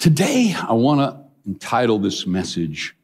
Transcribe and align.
Today, 0.00 0.54
I 0.54 0.72
want 0.72 1.00
to 1.00 1.22
entitle 1.46 1.98
this 1.98 2.26
message, 2.26 2.96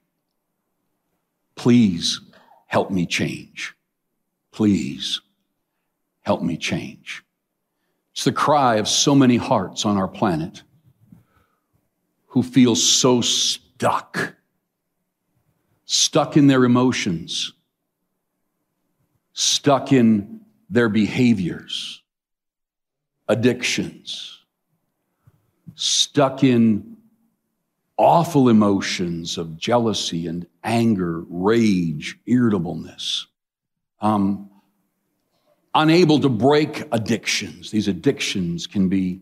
Please 1.54 2.22
Help 2.64 2.90
Me 2.90 3.04
Change. 3.04 3.74
Please 4.50 5.20
help 6.22 6.40
me 6.40 6.56
change. 6.56 7.22
It's 8.12 8.24
the 8.24 8.32
cry 8.32 8.76
of 8.76 8.88
so 8.88 9.14
many 9.14 9.36
hearts 9.36 9.84
on 9.84 9.98
our 9.98 10.08
planet 10.08 10.62
who 12.28 12.42
feel 12.42 12.74
so 12.74 13.20
stuck, 13.20 14.34
stuck 15.84 16.38
in 16.38 16.46
their 16.46 16.64
emotions, 16.64 17.52
stuck 19.34 19.92
in 19.92 20.40
their 20.70 20.88
behaviors, 20.88 22.00
addictions, 23.28 24.35
stuck 25.76 26.42
in 26.42 26.96
awful 27.96 28.48
emotions 28.48 29.38
of 29.38 29.56
jealousy 29.56 30.26
and 30.26 30.46
anger, 30.64 31.22
rage, 31.28 32.18
irritableness. 32.26 33.26
Um, 34.00 34.50
unable 35.74 36.20
to 36.20 36.28
break 36.28 36.82
addictions. 36.92 37.70
These 37.70 37.88
addictions 37.88 38.66
can 38.66 38.88
be 38.88 39.20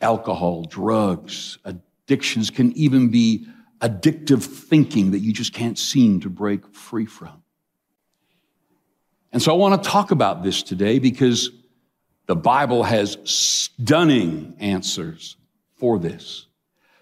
alcohol, 0.00 0.64
drugs. 0.64 1.58
Addictions 1.64 2.50
can 2.50 2.72
even 2.72 3.08
be 3.08 3.46
addictive 3.80 4.42
thinking 4.42 5.10
that 5.10 5.18
you 5.18 5.32
just 5.32 5.52
can't 5.52 5.78
seem 5.78 6.20
to 6.20 6.30
break 6.30 6.74
free 6.74 7.06
from. 7.06 7.42
And 9.32 9.42
so 9.42 9.52
I 9.52 9.56
want 9.56 9.82
to 9.82 9.88
talk 9.88 10.10
about 10.10 10.42
this 10.42 10.62
today 10.62 10.98
because 10.98 11.50
the 12.26 12.36
Bible 12.36 12.82
has 12.82 13.18
stunning 13.24 14.54
answers 14.58 15.36
for 15.76 15.98
this. 15.98 16.46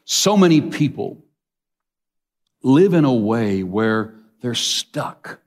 So 0.05 0.37
many 0.37 0.61
people 0.61 1.25
live 2.62 2.95
in 2.95 3.05
a 3.05 3.14
way 3.14 3.62
where 3.62 4.14
they're 4.41 4.55
stuck. 4.55 5.41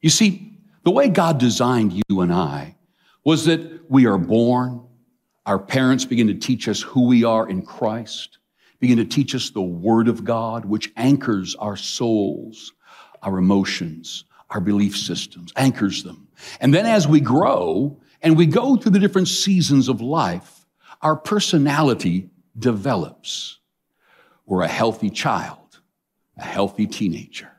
You 0.00 0.10
see, 0.10 0.58
the 0.82 0.90
way 0.90 1.08
God 1.08 1.38
designed 1.38 2.02
you 2.08 2.20
and 2.20 2.32
I 2.32 2.76
was 3.24 3.46
that 3.46 3.90
we 3.90 4.06
are 4.06 4.18
born, 4.18 4.82
our 5.46 5.58
parents 5.58 6.04
begin 6.04 6.26
to 6.26 6.34
teach 6.34 6.68
us 6.68 6.82
who 6.82 7.06
we 7.06 7.24
are 7.24 7.48
in 7.48 7.62
Christ, 7.62 8.38
begin 8.80 8.98
to 8.98 9.04
teach 9.04 9.34
us 9.34 9.50
the 9.50 9.62
Word 9.62 10.08
of 10.08 10.24
God, 10.24 10.64
which 10.64 10.92
anchors 10.96 11.54
our 11.54 11.76
souls, 11.76 12.72
our 13.22 13.38
emotions, 13.38 14.24
our 14.50 14.60
belief 14.60 14.96
systems, 14.96 15.52
anchors 15.56 16.02
them. 16.02 16.28
And 16.60 16.74
then 16.74 16.86
as 16.86 17.08
we 17.08 17.20
grow 17.20 17.98
and 18.24 18.38
we 18.38 18.46
go 18.46 18.76
through 18.76 18.92
the 18.92 18.98
different 18.98 19.28
seasons 19.28 19.88
of 19.88 20.00
life, 20.00 20.64
our 21.02 21.14
personality 21.14 22.30
develops. 22.58 23.58
We're 24.46 24.62
a 24.62 24.68
healthy 24.68 25.10
child, 25.10 25.80
a 26.38 26.42
healthy 26.42 26.86
teenager. 26.86 27.50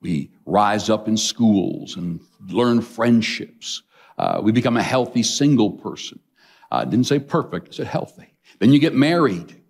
We 0.00 0.30
rise 0.46 0.88
up 0.88 1.08
in 1.08 1.16
schools 1.16 1.96
and 1.96 2.20
learn 2.48 2.80
friendships. 2.80 3.82
Uh, 4.16 4.40
we 4.42 4.52
become 4.52 4.76
a 4.76 4.82
healthy 4.82 5.24
single 5.24 5.72
person. 5.72 6.20
Uh, 6.70 6.84
didn't 6.84 7.06
say 7.06 7.18
perfect, 7.18 7.68
I 7.70 7.72
said 7.72 7.86
healthy. 7.88 8.32
Then 8.60 8.72
you 8.72 8.78
get 8.78 8.94
married. 8.94 9.60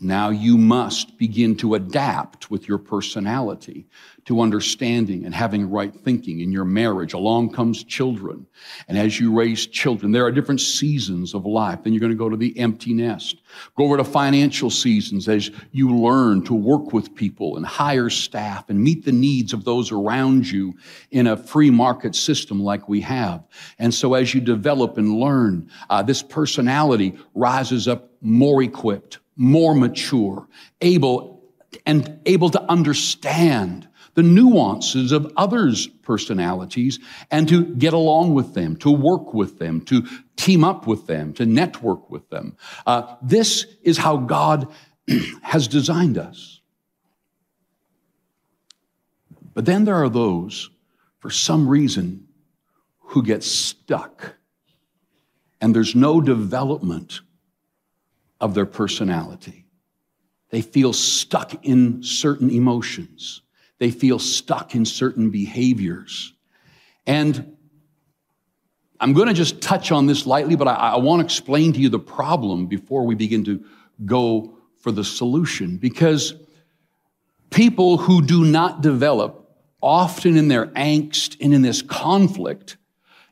Now 0.00 0.30
you 0.30 0.58
must 0.58 1.16
begin 1.18 1.56
to 1.58 1.74
adapt 1.74 2.50
with 2.50 2.66
your 2.66 2.78
personality 2.78 3.86
to 4.24 4.40
understanding 4.40 5.24
and 5.24 5.34
having 5.34 5.70
right 5.70 5.94
thinking 5.94 6.40
in 6.40 6.50
your 6.50 6.64
marriage. 6.64 7.12
Along 7.12 7.52
comes 7.52 7.84
children. 7.84 8.46
And 8.88 8.98
as 8.98 9.20
you 9.20 9.32
raise 9.32 9.66
children, 9.66 10.10
there 10.10 10.24
are 10.24 10.32
different 10.32 10.60
seasons 10.60 11.34
of 11.34 11.46
life. 11.46 11.80
Then 11.84 11.92
you're 11.92 12.00
going 12.00 12.10
to 12.10 12.18
go 12.18 12.28
to 12.28 12.36
the 12.36 12.58
empty 12.58 12.94
nest. 12.94 13.41
Go 13.76 13.84
over 13.84 13.96
to 13.96 14.04
financial 14.04 14.70
seasons 14.70 15.28
as 15.28 15.50
you 15.72 15.96
learn 15.96 16.42
to 16.44 16.54
work 16.54 16.92
with 16.92 17.14
people 17.14 17.56
and 17.56 17.66
hire 17.66 18.10
staff 18.10 18.68
and 18.68 18.82
meet 18.82 19.04
the 19.04 19.12
needs 19.12 19.52
of 19.52 19.64
those 19.64 19.92
around 19.92 20.50
you 20.50 20.74
in 21.10 21.26
a 21.26 21.36
free 21.36 21.70
market 21.70 22.14
system 22.14 22.62
like 22.62 22.88
we 22.88 23.00
have. 23.00 23.44
And 23.78 23.92
so 23.92 24.14
as 24.14 24.34
you 24.34 24.40
develop 24.40 24.98
and 24.98 25.18
learn, 25.18 25.70
uh, 25.90 26.02
this 26.02 26.22
personality 26.22 27.18
rises 27.34 27.88
up 27.88 28.10
more 28.20 28.62
equipped, 28.62 29.18
more 29.36 29.74
mature, 29.74 30.46
able 30.80 31.42
and 31.86 32.20
able 32.26 32.50
to 32.50 32.62
understand 32.70 33.88
the 34.14 34.22
nuances 34.22 35.12
of 35.12 35.32
others' 35.36 35.86
personalities 35.86 36.98
and 37.30 37.48
to 37.48 37.64
get 37.64 37.92
along 37.92 38.34
with 38.34 38.54
them, 38.54 38.76
to 38.76 38.90
work 38.90 39.32
with 39.32 39.58
them, 39.58 39.80
to 39.82 40.06
team 40.36 40.64
up 40.64 40.86
with 40.86 41.06
them, 41.06 41.32
to 41.34 41.46
network 41.46 42.10
with 42.10 42.28
them. 42.28 42.56
Uh, 42.86 43.16
this 43.22 43.66
is 43.82 43.98
how 43.98 44.16
God 44.18 44.68
has 45.42 45.66
designed 45.68 46.18
us. 46.18 46.60
But 49.54 49.64
then 49.64 49.84
there 49.84 50.02
are 50.02 50.08
those, 50.08 50.70
for 51.18 51.30
some 51.30 51.68
reason, 51.68 52.28
who 52.98 53.22
get 53.22 53.42
stuck, 53.42 54.36
and 55.60 55.74
there's 55.74 55.94
no 55.94 56.20
development 56.20 57.20
of 58.40 58.54
their 58.54 58.66
personality. 58.66 59.66
They 60.50 60.62
feel 60.62 60.92
stuck 60.92 61.64
in 61.64 62.02
certain 62.02 62.50
emotions. 62.50 63.42
They 63.82 63.90
feel 63.90 64.20
stuck 64.20 64.76
in 64.76 64.84
certain 64.84 65.30
behaviors. 65.30 66.34
And 67.04 67.56
I'm 69.00 69.12
going 69.12 69.26
to 69.26 69.34
just 69.34 69.60
touch 69.60 69.90
on 69.90 70.06
this 70.06 70.24
lightly, 70.24 70.54
but 70.54 70.68
I, 70.68 70.74
I 70.74 70.96
want 70.98 71.18
to 71.18 71.24
explain 71.24 71.72
to 71.72 71.80
you 71.80 71.88
the 71.88 71.98
problem 71.98 72.66
before 72.66 73.04
we 73.04 73.16
begin 73.16 73.42
to 73.46 73.64
go 74.06 74.56
for 74.78 74.92
the 74.92 75.02
solution. 75.02 75.78
Because 75.78 76.34
people 77.50 77.96
who 77.96 78.22
do 78.22 78.44
not 78.44 78.82
develop, 78.82 79.50
often 79.82 80.36
in 80.36 80.46
their 80.46 80.66
angst 80.66 81.36
and 81.40 81.52
in 81.52 81.62
this 81.62 81.82
conflict, 81.82 82.76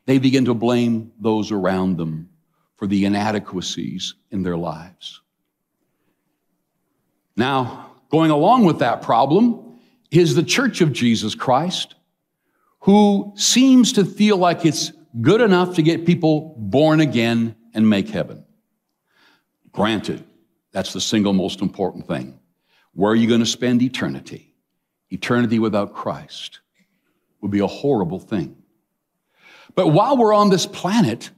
they 0.07 0.19
begin 0.19 0.47
to 0.47 0.55
blame 0.55 1.13
those 1.21 1.53
around 1.53 1.97
them 1.97 2.29
for 2.75 2.89
the 2.89 3.05
inadequacies 3.05 4.17
in 4.33 4.43
their 4.43 4.57
lives. 4.57 5.21
Now, 7.37 7.93
going 8.11 8.33
along 8.33 8.65
with 8.65 8.81
that 8.81 9.03
problem, 9.03 9.70
is 10.11 10.35
the 10.35 10.43
church 10.43 10.81
of 10.81 10.93
Jesus 10.93 11.35
Christ 11.35 11.95
who 12.81 13.33
seems 13.37 13.93
to 13.93 14.05
feel 14.05 14.37
like 14.37 14.65
it's 14.65 14.93
good 15.21 15.41
enough 15.41 15.75
to 15.77 15.83
get 15.83 16.07
people 16.07 16.55
born 16.59 17.01
again 17.01 17.55
and 17.75 17.89
make 17.89 18.09
heaven. 18.09 18.45
Granted, 19.73 20.25
that's 20.73 20.93
the 20.93 21.01
single 21.01 21.33
most 21.33 21.61
important 21.61 22.07
thing. 22.07 22.39
Where 22.95 23.13
are 23.13 23.17
you 23.17 23.29
going 23.29 23.41
to 23.41 23.47
spend 23.47 23.83
eternity? 23.83 24.55
Eternity 25.11 25.59
without 25.59 25.95
Christ 25.95 26.61
would 27.41 27.51
be 27.51 27.61
a 27.61 27.67
horrible 27.67 28.19
thing. 28.19 28.57
But 29.75 29.89
while 29.89 30.17
we're 30.17 30.35
on 30.35 30.51
this 30.51 30.67
planet, 30.67 31.31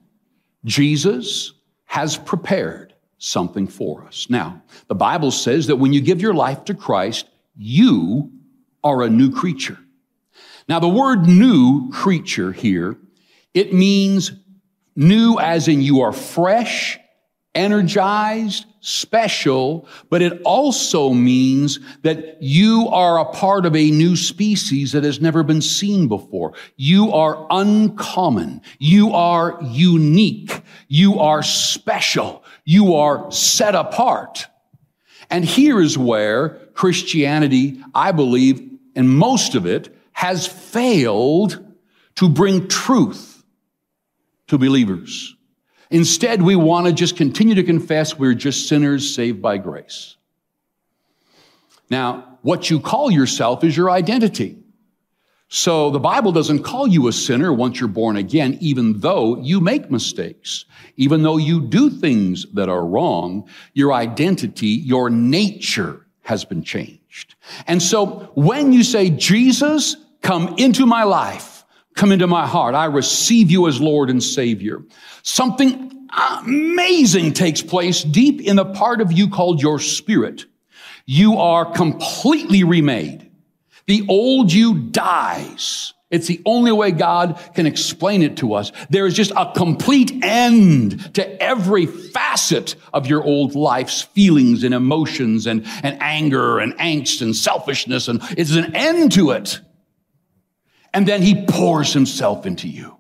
Jesus 0.64 1.52
has 1.84 2.16
prepared 2.16 2.94
something 3.18 3.66
for 3.66 4.04
us. 4.04 4.26
Now, 4.30 4.62
the 4.88 4.94
Bible 4.94 5.30
says 5.30 5.66
that 5.66 5.76
when 5.76 5.92
you 5.92 6.00
give 6.00 6.20
your 6.20 6.34
life 6.34 6.64
to 6.64 6.74
Christ, 6.74 7.28
you 7.56 8.32
are 8.84 9.02
a 9.02 9.10
new 9.10 9.30
creature. 9.32 9.78
Now, 10.68 10.78
the 10.78 10.88
word 10.88 11.26
new 11.26 11.90
creature 11.90 12.52
here, 12.52 12.96
it 13.54 13.72
means 13.72 14.32
new 14.94 15.38
as 15.38 15.68
in 15.68 15.82
you 15.82 16.00
are 16.02 16.12
fresh, 16.12 16.98
energized, 17.54 18.64
special, 18.80 19.86
but 20.10 20.22
it 20.22 20.42
also 20.42 21.10
means 21.10 21.78
that 22.02 22.42
you 22.42 22.88
are 22.88 23.18
a 23.18 23.24
part 23.26 23.64
of 23.64 23.76
a 23.76 23.90
new 23.90 24.16
species 24.16 24.92
that 24.92 25.04
has 25.04 25.20
never 25.20 25.42
been 25.42 25.62
seen 25.62 26.08
before. 26.08 26.52
You 26.76 27.12
are 27.12 27.46
uncommon. 27.50 28.60
You 28.78 29.12
are 29.12 29.58
unique. 29.62 30.62
You 30.88 31.20
are 31.20 31.42
special. 31.42 32.42
You 32.64 32.94
are 32.96 33.30
set 33.30 33.74
apart. 33.74 34.46
And 35.30 35.44
here 35.44 35.80
is 35.80 35.96
where 35.96 36.60
Christianity, 36.74 37.80
I 37.94 38.12
believe, 38.12 38.71
and 38.94 39.08
most 39.08 39.54
of 39.54 39.66
it 39.66 39.94
has 40.12 40.46
failed 40.46 41.64
to 42.16 42.28
bring 42.28 42.68
truth 42.68 43.42
to 44.48 44.58
believers. 44.58 45.34
Instead, 45.90 46.42
we 46.42 46.56
want 46.56 46.86
to 46.86 46.92
just 46.92 47.16
continue 47.16 47.54
to 47.54 47.62
confess 47.62 48.18
we're 48.18 48.34
just 48.34 48.68
sinners 48.68 49.14
saved 49.14 49.42
by 49.42 49.58
grace. 49.58 50.16
Now, 51.90 52.38
what 52.42 52.70
you 52.70 52.80
call 52.80 53.10
yourself 53.10 53.62
is 53.62 53.76
your 53.76 53.90
identity. 53.90 54.58
So 55.48 55.90
the 55.90 56.00
Bible 56.00 56.32
doesn't 56.32 56.62
call 56.62 56.86
you 56.86 57.08
a 57.08 57.12
sinner 57.12 57.52
once 57.52 57.78
you're 57.78 57.88
born 57.88 58.16
again, 58.16 58.56
even 58.62 59.00
though 59.00 59.38
you 59.38 59.60
make 59.60 59.90
mistakes. 59.90 60.64
Even 60.96 61.22
though 61.22 61.36
you 61.36 61.60
do 61.60 61.90
things 61.90 62.46
that 62.54 62.70
are 62.70 62.86
wrong, 62.86 63.46
your 63.74 63.92
identity, 63.92 64.68
your 64.68 65.10
nature 65.10 66.06
has 66.22 66.46
been 66.46 66.62
changed 66.62 67.01
changed. 67.12 67.34
And 67.66 67.82
so 67.82 68.30
when 68.34 68.72
you 68.72 68.82
say, 68.82 69.10
Jesus, 69.10 69.96
come 70.22 70.54
into 70.58 70.86
my 70.86 71.04
life, 71.04 71.64
come 71.94 72.12
into 72.12 72.26
my 72.26 72.46
heart, 72.46 72.74
I 72.74 72.86
receive 72.86 73.50
you 73.50 73.68
as 73.68 73.80
Lord 73.80 74.10
and 74.10 74.22
Savior, 74.22 74.82
something 75.22 76.08
amazing 76.44 77.32
takes 77.32 77.62
place 77.62 78.02
deep 78.02 78.40
in 78.40 78.56
the 78.56 78.64
part 78.64 79.00
of 79.00 79.12
you 79.12 79.28
called 79.30 79.62
your 79.62 79.78
spirit. 79.78 80.44
You 81.06 81.38
are 81.38 81.70
completely 81.70 82.64
remade. 82.64 83.30
The 83.86 84.06
old 84.08 84.52
you 84.52 84.74
dies. 84.74 85.94
It's 86.12 86.26
the 86.26 86.42
only 86.44 86.72
way 86.72 86.90
God 86.90 87.40
can 87.54 87.66
explain 87.66 88.22
it 88.22 88.36
to 88.36 88.52
us. 88.52 88.70
There 88.90 89.06
is 89.06 89.14
just 89.14 89.32
a 89.34 89.50
complete 89.56 90.22
end 90.22 91.14
to 91.14 91.42
every 91.42 91.86
facet 91.86 92.76
of 92.92 93.06
your 93.06 93.24
old 93.24 93.54
life's 93.54 94.02
feelings 94.02 94.62
and 94.62 94.74
emotions 94.74 95.46
and, 95.46 95.66
and 95.82 95.96
anger 96.02 96.58
and 96.58 96.74
angst 96.74 97.22
and 97.22 97.34
selfishness. 97.34 98.08
And 98.08 98.20
it's 98.36 98.54
an 98.54 98.76
end 98.76 99.12
to 99.12 99.30
it. 99.30 99.58
And 100.92 101.08
then 101.08 101.22
he 101.22 101.46
pours 101.46 101.94
himself 101.94 102.44
into 102.44 102.68
you. 102.68 102.98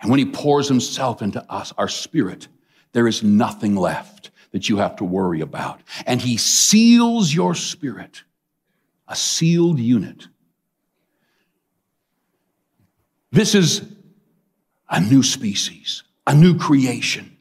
And 0.00 0.10
when 0.10 0.18
he 0.18 0.24
pours 0.24 0.66
himself 0.66 1.20
into 1.20 1.44
us, 1.52 1.74
our 1.76 1.88
spirit, 1.88 2.48
there 2.92 3.06
is 3.06 3.22
nothing 3.22 3.76
left 3.76 4.30
that 4.52 4.70
you 4.70 4.78
have 4.78 4.96
to 4.96 5.04
worry 5.04 5.42
about. 5.42 5.82
And 6.06 6.22
he 6.22 6.38
seals 6.38 7.34
your 7.34 7.54
spirit, 7.54 8.22
a 9.06 9.14
sealed 9.14 9.78
unit 9.78 10.28
this 13.30 13.54
is 13.54 13.82
a 14.88 15.00
new 15.00 15.22
species, 15.22 16.02
a 16.26 16.34
new 16.34 16.58
creation. 16.58 17.36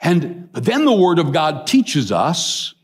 And 0.00 0.48
then 0.52 0.84
the 0.84 0.92
Word 0.92 1.18
of 1.18 1.32
God 1.32 1.66
teaches 1.66 2.12
us 2.12 2.74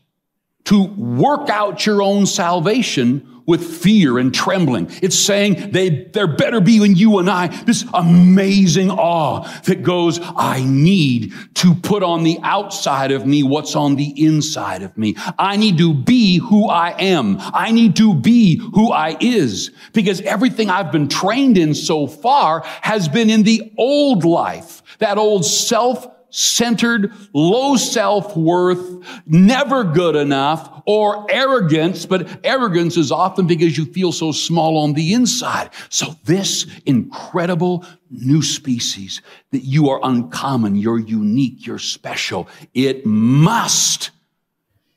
to 0.65 0.83
work 0.83 1.49
out 1.49 1.85
your 1.85 2.01
own 2.01 2.25
salvation 2.25 3.34
with 3.45 3.63
fear 3.63 4.17
and 4.17 4.33
trembling. 4.33 4.89
It's 5.01 5.17
saying 5.17 5.71
they, 5.71 5.89
there 5.89 6.27
better 6.27 6.61
be 6.61 6.83
in 6.83 6.95
you 6.95 7.19
and 7.19 7.29
I 7.29 7.47
this 7.63 7.85
amazing 7.93 8.91
awe 8.91 9.47
that 9.65 9.83
goes, 9.83 10.19
I 10.21 10.63
need 10.63 11.33
to 11.55 11.75
put 11.75 12.03
on 12.03 12.23
the 12.23 12.39
outside 12.43 13.11
of 13.11 13.25
me 13.25 13.43
what's 13.43 13.75
on 13.75 13.95
the 13.95 14.25
inside 14.25 14.81
of 14.81 14.97
me. 14.97 15.15
I 15.37 15.57
need 15.57 15.77
to 15.77 15.93
be 15.93 16.37
who 16.37 16.67
I 16.69 16.91
am. 16.99 17.37
I 17.39 17.71
need 17.71 17.95
to 17.97 18.13
be 18.13 18.57
who 18.57 18.91
I 18.91 19.17
is 19.19 19.71
because 19.93 20.21
everything 20.21 20.69
I've 20.69 20.91
been 20.91 21.07
trained 21.07 21.57
in 21.57 21.73
so 21.73 22.07
far 22.07 22.61
has 22.81 23.07
been 23.07 23.29
in 23.29 23.43
the 23.43 23.71
old 23.77 24.25
life, 24.25 24.81
that 24.99 25.17
old 25.17 25.45
self 25.45 26.07
centered, 26.35 27.13
low 27.33 27.77
self 27.77 28.35
worth, 28.35 29.23
never 29.25 29.85
good 29.85 30.17
enough, 30.17 30.81
or 30.85 31.25
arrogance, 31.29 32.05
but 32.05 32.27
arrogance 32.43 32.97
is 32.97 33.09
often 33.09 33.47
because 33.47 33.77
you 33.77 33.85
feel 33.85 34.11
so 34.11 34.33
small 34.33 34.77
on 34.77 34.93
the 34.93 35.13
inside. 35.13 35.69
So 35.89 36.15
this 36.25 36.67
incredible 36.85 37.85
new 38.09 38.41
species 38.41 39.21
that 39.51 39.63
you 39.63 39.89
are 39.89 40.01
uncommon, 40.03 40.75
you're 40.75 40.99
unique, 40.99 41.65
you're 41.65 41.79
special, 41.79 42.49
it 42.73 43.05
must 43.05 44.11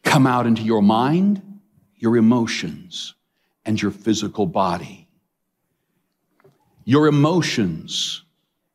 come 0.03 0.27
out 0.27 0.47
into 0.47 0.63
your 0.63 0.83
mind, 0.83 1.41
your 1.97 2.17
emotions, 2.17 3.15
and 3.65 3.81
your 3.81 3.93
physical 3.93 4.47
body. 4.47 5.07
Your 6.85 7.07
emotions, 7.07 8.25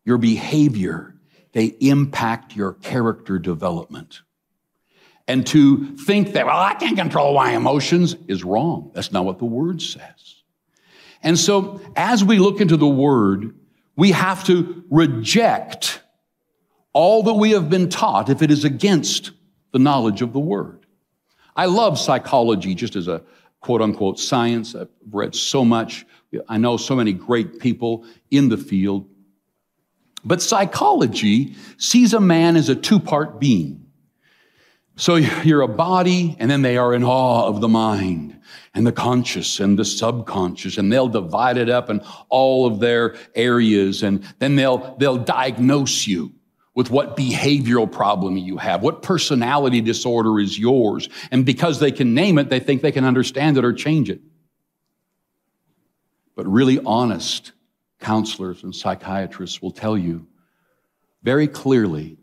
your 0.05 0.17
behavior, 0.17 1.12
they 1.53 1.65
impact 1.79 2.55
your 2.55 2.73
character 2.73 3.39
development. 3.39 4.21
And 5.27 5.47
to 5.47 5.95
think 5.95 6.33
that, 6.33 6.45
well, 6.45 6.59
I 6.59 6.73
can't 6.73 6.97
control 6.97 7.33
my 7.35 7.55
emotions 7.55 8.15
is 8.27 8.43
wrong. 8.43 8.91
That's 8.93 9.11
not 9.11 9.23
what 9.23 9.39
the 9.39 9.45
word 9.45 9.81
says. 9.81 10.43
And 11.21 11.39
so 11.39 11.79
as 11.95 12.23
we 12.23 12.39
look 12.39 12.59
into 12.59 12.75
the 12.75 12.87
word, 12.87 13.55
we 13.95 14.11
have 14.11 14.43
to 14.45 14.83
reject 14.89 16.01
all 16.91 17.23
that 17.23 17.33
we 17.33 17.51
have 17.51 17.69
been 17.69 17.89
taught 17.89 18.29
if 18.29 18.41
it 18.41 18.51
is 18.51 18.65
against 18.65 19.31
the 19.71 19.79
knowledge 19.79 20.21
of 20.21 20.33
the 20.33 20.39
word. 20.39 20.85
I 21.55 21.65
love 21.65 21.97
psychology 21.99 22.75
just 22.75 22.95
as 22.95 23.07
a 23.07 23.21
quote 23.61 23.81
unquote 23.81 24.19
science. 24.19 24.75
I've 24.75 24.89
read 25.09 25.33
so 25.35 25.63
much. 25.63 26.05
I 26.49 26.57
know 26.57 26.77
so 26.77 26.95
many 26.95 27.13
great 27.13 27.59
people 27.59 28.05
in 28.29 28.49
the 28.49 28.57
field. 28.57 29.07
But 30.25 30.41
psychology 30.41 31.55
sees 31.77 32.13
a 32.13 32.19
man 32.19 32.55
as 32.55 32.69
a 32.69 32.75
two 32.75 32.99
part 32.99 33.39
being. 33.39 33.85
So 34.95 35.15
you're 35.15 35.61
a 35.61 35.67
body, 35.67 36.35
and 36.39 36.49
then 36.49 36.61
they 36.61 36.77
are 36.77 36.93
in 36.93 37.03
awe 37.03 37.47
of 37.47 37.61
the 37.61 37.67
mind 37.67 38.39
and 38.75 38.85
the 38.87 38.91
conscious 38.91 39.59
and 39.59 39.77
the 39.77 39.85
subconscious, 39.85 40.77
and 40.77 40.91
they'll 40.91 41.07
divide 41.07 41.57
it 41.57 41.69
up 41.69 41.89
in 41.89 42.01
all 42.29 42.65
of 42.65 42.79
their 42.79 43.15
areas, 43.35 44.03
and 44.03 44.23
then 44.39 44.55
they'll, 44.55 44.95
they'll 44.97 45.17
diagnose 45.17 46.07
you 46.07 46.31
with 46.75 46.89
what 46.89 47.15
behavioral 47.15 47.91
problem 47.91 48.35
you 48.35 48.57
have, 48.57 48.81
what 48.81 49.03
personality 49.03 49.79
disorder 49.79 50.39
is 50.39 50.57
yours. 50.57 51.07
And 51.29 51.45
because 51.45 51.79
they 51.79 51.91
can 51.91 52.15
name 52.15 52.39
it, 52.39 52.49
they 52.49 52.59
think 52.59 52.81
they 52.81 52.91
can 52.91 53.05
understand 53.05 53.57
it 53.57 53.65
or 53.65 53.73
change 53.73 54.09
it. 54.09 54.21
But 56.35 56.47
really 56.47 56.79
honest 56.83 57.51
counselors 58.03 58.63
and 58.63 58.75
psychiatrists 58.75 59.61
will 59.61 59.71
tell 59.71 59.97
you 59.97 60.27
very 61.23 61.47
clearly 61.47 62.17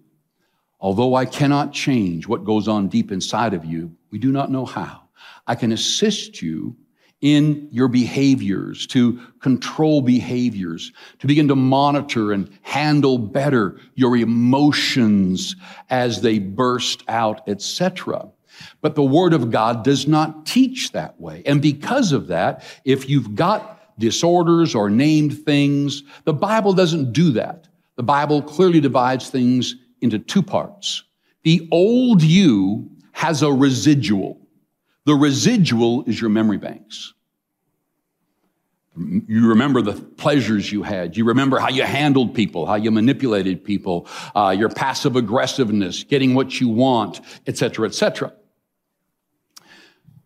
although 0.80 1.14
I 1.14 1.26
cannot 1.26 1.72
change 1.72 2.26
what 2.26 2.44
goes 2.44 2.66
on 2.66 2.88
deep 2.88 3.12
inside 3.12 3.52
of 3.52 3.64
you, 3.64 3.94
we 4.10 4.18
do 4.18 4.32
not 4.32 4.50
know 4.50 4.64
how. 4.64 5.02
I 5.46 5.54
can 5.54 5.72
assist 5.72 6.40
you 6.40 6.76
in 7.20 7.68
your 7.70 7.88
behaviors, 7.88 8.86
to 8.86 9.20
control 9.40 10.00
behaviors, 10.00 10.90
to 11.18 11.26
begin 11.26 11.48
to 11.48 11.56
monitor 11.56 12.32
and 12.32 12.50
handle 12.62 13.18
better 13.18 13.78
your 13.94 14.16
emotions 14.16 15.54
as 15.90 16.22
they 16.22 16.38
burst 16.38 17.04
out, 17.08 17.46
etc. 17.46 18.26
But 18.80 18.94
the 18.94 19.02
Word 19.02 19.34
of 19.34 19.50
God 19.50 19.84
does 19.84 20.06
not 20.06 20.46
teach 20.46 20.92
that 20.92 21.20
way. 21.20 21.42
And 21.44 21.60
because 21.60 22.12
of 22.12 22.28
that, 22.28 22.64
if 22.86 23.06
you've 23.08 23.34
got 23.34 23.79
disorders 24.00 24.74
or 24.74 24.90
named 24.90 25.44
things. 25.44 26.02
The 26.24 26.32
Bible 26.32 26.72
doesn't 26.72 27.12
do 27.12 27.30
that. 27.32 27.68
The 27.94 28.02
Bible 28.02 28.42
clearly 28.42 28.80
divides 28.80 29.30
things 29.30 29.76
into 30.00 30.18
two 30.18 30.42
parts. 30.42 31.04
The 31.44 31.68
old 31.70 32.22
you 32.22 32.90
has 33.12 33.42
a 33.42 33.52
residual. 33.52 34.40
The 35.04 35.14
residual 35.14 36.04
is 36.04 36.20
your 36.20 36.30
memory 36.30 36.58
banks. 36.58 37.14
You 38.96 39.48
remember 39.48 39.80
the 39.82 39.92
pleasures 39.92 40.70
you 40.70 40.82
had. 40.82 41.16
You 41.16 41.24
remember 41.24 41.58
how 41.58 41.68
you 41.68 41.84
handled 41.84 42.34
people, 42.34 42.66
how 42.66 42.74
you 42.74 42.90
manipulated 42.90 43.64
people, 43.64 44.08
uh, 44.34 44.54
your 44.56 44.68
passive 44.68 45.16
aggressiveness, 45.16 46.04
getting 46.04 46.34
what 46.34 46.60
you 46.60 46.68
want, 46.68 47.20
etc., 47.46 47.86
etc. 47.86 48.32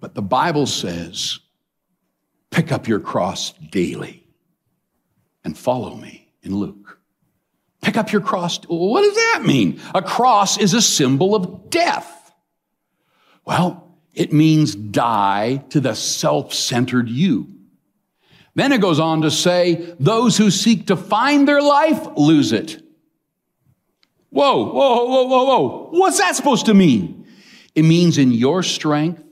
But 0.01 0.15
the 0.15 0.23
Bible 0.23 0.67
says 0.67 1.39
Pick 2.55 2.71
up 2.71 2.87
your 2.87 3.01
cross 3.01 3.53
daily 3.73 4.25
and 5.43 5.59
follow 5.59 5.97
me 5.97 6.31
in 6.45 6.55
Luke. 6.55 7.01
Pick 7.83 7.97
up 7.97 8.13
your 8.13 8.21
cross. 8.21 8.61
What 8.69 9.03
does 9.03 9.17
that 9.17 9.43
mean? 9.45 9.81
A 9.93 10.01
cross 10.01 10.57
is 10.57 10.73
a 10.73 10.81
symbol 10.81 11.35
of 11.35 11.69
death. 11.69 12.33
Well, 13.45 13.99
it 14.15 14.33
means 14.33 14.77
die 14.77 15.65
to 15.71 15.81
the 15.81 15.95
self 15.95 16.55
centered 16.55 17.09
you. 17.09 17.49
Then 18.55 18.71
it 18.71 18.81
goes 18.81 19.01
on 19.01 19.23
to 19.23 19.33
say, 19.33 19.93
those 19.99 20.37
who 20.37 20.53
seek 20.53 20.87
to 20.87 20.97
find 20.97 21.49
their 21.49 21.61
life 21.61 22.07
lose 22.17 22.53
it. 22.53 22.81
Whoa, 24.31 24.65
whoa, 24.73 25.05
whoa, 25.07 25.25
whoa, 25.25 25.45
whoa. 25.45 25.89
What's 25.91 26.19
that 26.19 26.37
supposed 26.37 26.67
to 26.67 26.75
mean? 26.75 27.27
It 27.75 27.83
means 27.83 28.17
in 28.17 28.31
your 28.31 28.63
strength, 28.63 29.25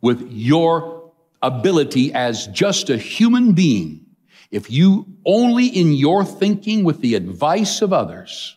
with 0.00 0.26
your 0.32 0.97
ability 1.42 2.12
as 2.12 2.46
just 2.48 2.90
a 2.90 2.96
human 2.96 3.52
being, 3.52 4.06
if 4.50 4.70
you 4.70 5.06
only 5.26 5.66
in 5.66 5.92
your 5.92 6.24
thinking 6.24 6.84
with 6.84 7.00
the 7.00 7.14
advice 7.14 7.82
of 7.82 7.92
others 7.92 8.56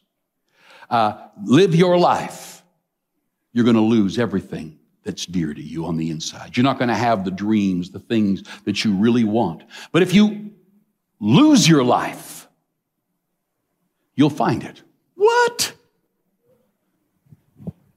uh, 0.89 1.27
live 1.43 1.75
your 1.75 1.97
life, 1.97 2.63
you're 3.53 3.65
going 3.65 3.75
to 3.75 3.81
lose 3.81 4.17
everything 4.17 4.79
that's 5.03 5.25
dear 5.25 5.53
to 5.53 5.61
you 5.61 5.85
on 5.85 5.97
the 5.97 6.09
inside. 6.09 6.55
You're 6.55 6.63
not 6.63 6.77
going 6.77 6.89
to 6.89 6.95
have 6.95 7.25
the 7.25 7.31
dreams, 7.31 7.91
the 7.91 7.99
things 7.99 8.43
that 8.65 8.85
you 8.85 8.93
really 8.93 9.23
want. 9.23 9.63
But 9.91 10.01
if 10.01 10.13
you 10.13 10.51
lose 11.19 11.67
your 11.67 11.83
life, 11.83 12.47
you'll 14.15 14.29
find 14.29 14.63
it. 14.63 14.81
What? 15.15 15.73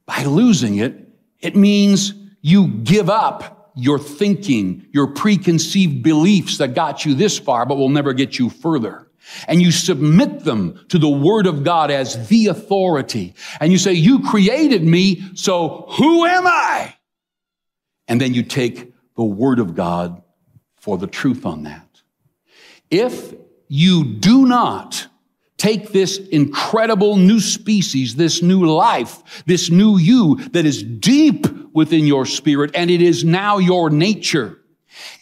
By 0.07 0.25
losing 0.25 0.77
it, 0.77 1.09
it 1.41 1.57
means 1.57 2.15
you 2.41 2.69
give 2.69 3.09
up 3.09 3.64
your 3.75 3.99
thinking, 3.99 4.87
your 4.93 5.09
preconceived 5.09 6.03
beliefs 6.03 6.59
that 6.59 6.75
got 6.75 7.05
you 7.05 7.15
this 7.15 7.39
far, 7.39 7.67
but 7.67 7.77
will 7.77 7.89
never 7.89 8.13
get 8.13 8.39
you 8.39 8.51
further. 8.51 9.09
And 9.49 9.61
you 9.61 9.73
submit 9.73 10.41
them 10.41 10.85
to 10.89 10.99
the 10.99 11.09
Word 11.09 11.47
of 11.47 11.65
God 11.65 11.91
as 11.91 12.29
the 12.29 12.49
authority. 12.49 13.35
And 13.61 13.73
you 13.73 13.79
say, 13.79 13.93
You 13.93 14.23
created 14.23 14.85
me, 14.85 15.23
so 15.35 15.87
who 15.97 16.27
am 16.27 16.47
I? 16.47 16.95
And 18.07 18.21
then 18.21 18.35
you 18.35 18.43
take 18.43 18.93
the 19.17 19.25
Word 19.25 19.59
of 19.59 19.75
God 19.75 20.23
for 20.77 20.99
the 20.99 21.07
truth 21.07 21.47
on 21.47 21.63
that. 21.63 22.03
If 22.91 23.35
you 23.69 24.05
do 24.05 24.47
not 24.47 25.09
take 25.65 25.93
this 25.93 26.19
incredible 26.19 27.17
new 27.17 27.41
species, 27.41 28.17
this 28.17 28.43
new 28.43 28.67
life, 28.67 29.43
this 29.47 29.71
new 29.71 29.97
you 29.97 30.37
that 30.51 30.67
is 30.67 30.83
deep 30.83 31.47
within 31.73 32.07
your 32.07 32.27
spirit, 32.27 32.71
and 32.75 32.91
it 32.91 33.01
is 33.01 33.25
now 33.25 33.57
your 33.57 33.89
nature. 33.89 34.61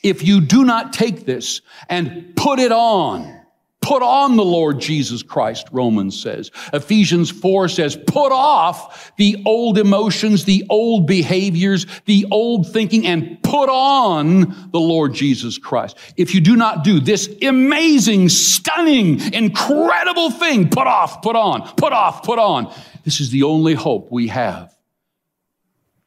If 0.03 0.25
you 0.25 0.41
do 0.41 0.65
not 0.65 0.93
take 0.93 1.27
this 1.27 1.61
and 1.89 2.35
put 2.35 2.59
it 2.59 2.73
on, 2.73 3.42
Put 3.83 4.03
on 4.03 4.37
the 4.37 4.45
Lord 4.45 4.79
Jesus 4.81 5.25
Christ, 5.25 5.67
Romans 5.73 6.21
says. 6.21 6.53
Ephesians 6.73 7.31
4 7.31 7.69
says, 7.69 7.97
put 7.97 8.31
off 8.31 9.13
the 9.17 9.43
old 9.45 9.77
emotions, 9.77 10.45
the 10.45 10.65
old 10.71 11.09
behaviors, 11.09 11.85
the 12.07 12.25
old 12.31 12.73
thinking, 12.73 13.07
and 13.07 13.43
put 13.43 13.69
on 13.69 14.71
the 14.71 14.79
Lord 14.79 15.15
Jesus 15.15 15.59
Christ. 15.59 15.99
If 16.17 16.33
you 16.33 16.41
do 16.41 16.55
not 16.55 16.85
do 16.85 17.01
this 17.01 17.29
amazing, 17.43 18.29
stunning, 18.29 19.21
incredible 19.35 20.31
thing, 20.31 20.71
put 20.71 20.87
off, 20.87 21.21
put 21.21 21.35
on, 21.35 21.63
put 21.75 21.93
off, 21.93 22.23
put 22.23 22.39
on. 22.39 22.73
This 23.05 23.21
is 23.21 23.31
the 23.31 23.43
only 23.43 23.75
hope 23.75 24.13
we 24.13 24.29
have 24.29 24.73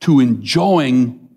to 0.02 0.22
enjoying 0.22 1.28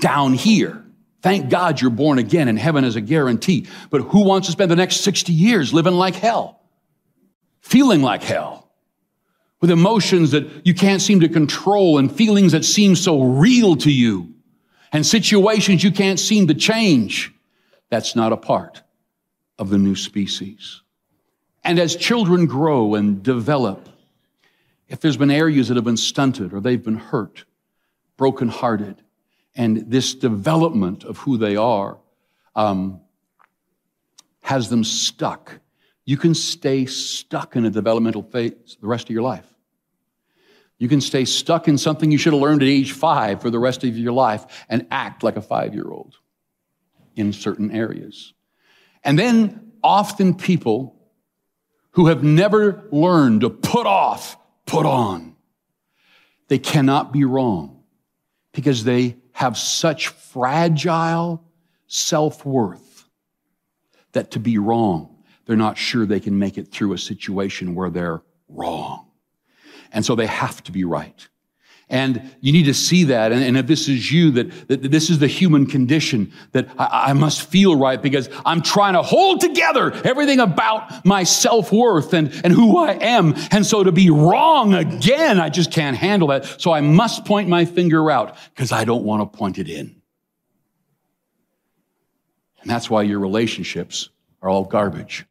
down 0.00 0.32
here 0.32 0.84
Thank 1.20 1.50
God 1.50 1.80
you're 1.80 1.90
born 1.90 2.18
again 2.18 2.48
and 2.48 2.58
heaven 2.58 2.84
is 2.84 2.96
a 2.96 3.00
guarantee. 3.00 3.66
But 3.90 4.02
who 4.02 4.24
wants 4.24 4.46
to 4.48 4.52
spend 4.52 4.70
the 4.70 4.76
next 4.76 4.98
60 4.98 5.32
years 5.32 5.74
living 5.74 5.94
like 5.94 6.14
hell? 6.14 6.60
Feeling 7.60 8.02
like 8.02 8.22
hell? 8.22 8.70
With 9.60 9.70
emotions 9.70 10.30
that 10.30 10.64
you 10.64 10.74
can't 10.74 11.02
seem 11.02 11.20
to 11.20 11.28
control 11.28 11.98
and 11.98 12.10
feelings 12.10 12.52
that 12.52 12.64
seem 12.64 12.94
so 12.94 13.22
real 13.22 13.74
to 13.76 13.90
you 13.90 14.32
and 14.92 15.04
situations 15.04 15.82
you 15.82 15.90
can't 15.90 16.20
seem 16.20 16.46
to 16.46 16.54
change. 16.54 17.32
That's 17.90 18.14
not 18.14 18.32
a 18.32 18.36
part 18.36 18.82
of 19.58 19.70
the 19.70 19.78
new 19.78 19.96
species. 19.96 20.82
And 21.64 21.78
as 21.78 21.96
children 21.96 22.46
grow 22.46 22.94
and 22.94 23.22
develop, 23.22 23.88
if 24.88 25.00
there's 25.00 25.16
been 25.16 25.30
areas 25.30 25.68
that 25.68 25.76
have 25.76 25.84
been 25.84 25.96
stunted 25.96 26.52
or 26.52 26.60
they've 26.60 26.82
been 26.82 26.96
hurt, 26.96 27.44
brokenhearted, 28.16 29.02
and 29.58 29.90
this 29.90 30.14
development 30.14 31.02
of 31.02 31.18
who 31.18 31.36
they 31.36 31.56
are 31.56 31.98
um, 32.54 33.00
has 34.40 34.70
them 34.70 34.84
stuck. 34.84 35.58
You 36.04 36.16
can 36.16 36.34
stay 36.34 36.86
stuck 36.86 37.56
in 37.56 37.66
a 37.66 37.70
developmental 37.70 38.22
phase 38.22 38.78
the 38.80 38.86
rest 38.86 39.06
of 39.06 39.10
your 39.10 39.22
life. 39.22 39.44
You 40.78 40.88
can 40.88 41.00
stay 41.00 41.24
stuck 41.24 41.66
in 41.66 41.76
something 41.76 42.12
you 42.12 42.18
should 42.18 42.32
have 42.32 42.40
learned 42.40 42.62
at 42.62 42.68
age 42.68 42.92
five 42.92 43.42
for 43.42 43.50
the 43.50 43.58
rest 43.58 43.82
of 43.82 43.98
your 43.98 44.12
life 44.12 44.64
and 44.68 44.86
act 44.92 45.24
like 45.24 45.36
a 45.36 45.42
five 45.42 45.74
year 45.74 45.90
old 45.90 46.14
in 47.16 47.32
certain 47.32 47.72
areas. 47.72 48.32
And 49.02 49.18
then 49.18 49.72
often 49.82 50.36
people 50.36 50.94
who 51.90 52.06
have 52.06 52.22
never 52.22 52.84
learned 52.92 53.40
to 53.40 53.50
put 53.50 53.86
off, 53.86 54.36
put 54.66 54.86
on, 54.86 55.34
they 56.46 56.58
cannot 56.58 57.12
be 57.12 57.24
wrong 57.24 57.77
because 58.58 58.82
they 58.82 59.16
have 59.34 59.56
such 59.56 60.08
fragile 60.08 61.44
self 61.86 62.44
worth 62.44 63.04
that 64.10 64.32
to 64.32 64.40
be 64.40 64.58
wrong, 64.58 65.22
they're 65.46 65.54
not 65.54 65.78
sure 65.78 66.04
they 66.04 66.18
can 66.18 66.40
make 66.40 66.58
it 66.58 66.72
through 66.72 66.92
a 66.92 66.98
situation 66.98 67.76
where 67.76 67.88
they're 67.88 68.20
wrong. 68.48 69.12
And 69.92 70.04
so 70.04 70.16
they 70.16 70.26
have 70.26 70.60
to 70.64 70.72
be 70.72 70.82
right. 70.82 71.28
And 71.90 72.36
you 72.40 72.52
need 72.52 72.64
to 72.64 72.74
see 72.74 73.04
that. 73.04 73.32
And, 73.32 73.42
and 73.42 73.56
if 73.56 73.66
this 73.66 73.88
is 73.88 74.12
you, 74.12 74.30
that, 74.32 74.68
that, 74.68 74.90
this 74.90 75.08
is 75.08 75.20
the 75.20 75.26
human 75.26 75.64
condition, 75.64 76.32
that 76.52 76.68
I, 76.78 77.10
I 77.10 77.12
must 77.14 77.48
feel 77.48 77.76
right 77.76 78.00
because 78.00 78.28
I'm 78.44 78.60
trying 78.60 78.92
to 78.92 79.00
hold 79.00 79.40
together 79.40 79.92
everything 80.04 80.38
about 80.38 81.06
my 81.06 81.24
self 81.24 81.72
worth 81.72 82.12
and, 82.12 82.30
and 82.44 82.52
who 82.52 82.76
I 82.76 82.92
am. 82.92 83.34
And 83.50 83.64
so 83.64 83.84
to 83.84 83.92
be 83.92 84.10
wrong 84.10 84.74
again, 84.74 85.40
I 85.40 85.48
just 85.48 85.72
can't 85.72 85.96
handle 85.96 86.28
that. 86.28 86.60
So 86.60 86.72
I 86.72 86.82
must 86.82 87.24
point 87.24 87.48
my 87.48 87.64
finger 87.64 88.10
out 88.10 88.36
because 88.54 88.70
I 88.70 88.84
don't 88.84 89.04
want 89.04 89.32
to 89.32 89.38
point 89.38 89.58
it 89.58 89.68
in. 89.68 89.96
And 92.60 92.70
that's 92.70 92.90
why 92.90 93.02
your 93.02 93.18
relationships 93.18 94.10
are 94.42 94.50
all 94.50 94.64
garbage. 94.64 95.24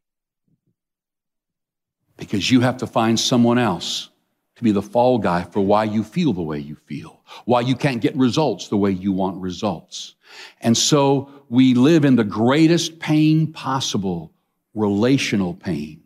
Because 2.17 2.49
you 2.49 2.61
have 2.61 2.77
to 2.77 2.87
find 2.87 3.19
someone 3.19 3.59
else 3.59 4.09
to 4.57 4.63
be 4.63 4.71
the 4.71 4.81
fall 4.81 5.19
guy 5.19 5.43
for 5.43 5.61
why 5.61 5.83
you 5.83 6.03
feel 6.03 6.33
the 6.33 6.41
way 6.41 6.57
you 6.57 6.75
feel, 6.75 7.21
why 7.45 7.61
you 7.61 7.75
can't 7.75 8.01
get 8.01 8.15
results 8.15 8.67
the 8.69 8.77
way 8.77 8.89
you 8.89 9.11
want 9.11 9.39
results. 9.39 10.15
And 10.61 10.75
so 10.75 11.29
we 11.47 11.75
live 11.75 12.03
in 12.03 12.15
the 12.15 12.23
greatest 12.23 12.99
pain 12.99 13.53
possible, 13.53 14.33
relational 14.73 15.53
pain, 15.53 16.01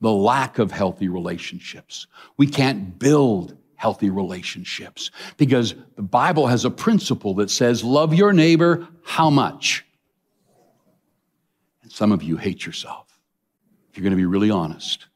the 0.00 0.10
lack 0.10 0.58
of 0.58 0.72
healthy 0.72 1.08
relationships. 1.08 2.08
We 2.36 2.48
can't 2.48 2.98
build 2.98 3.56
healthy 3.76 4.10
relationships 4.10 5.12
because 5.36 5.76
the 5.94 6.02
Bible 6.02 6.48
has 6.48 6.64
a 6.64 6.70
principle 6.70 7.34
that 7.34 7.50
says, 7.50 7.84
love 7.84 8.12
your 8.12 8.32
neighbor 8.32 8.86
how 9.04 9.30
much? 9.30 9.84
And 11.84 11.92
some 11.92 12.10
of 12.10 12.22
you 12.24 12.36
hate 12.36 12.66
yourself. 12.66 13.06
If 13.90 13.96
you're 13.96 14.02
going 14.02 14.10
to 14.12 14.16
be 14.16 14.26
really 14.26 14.50
honest, 14.50 15.06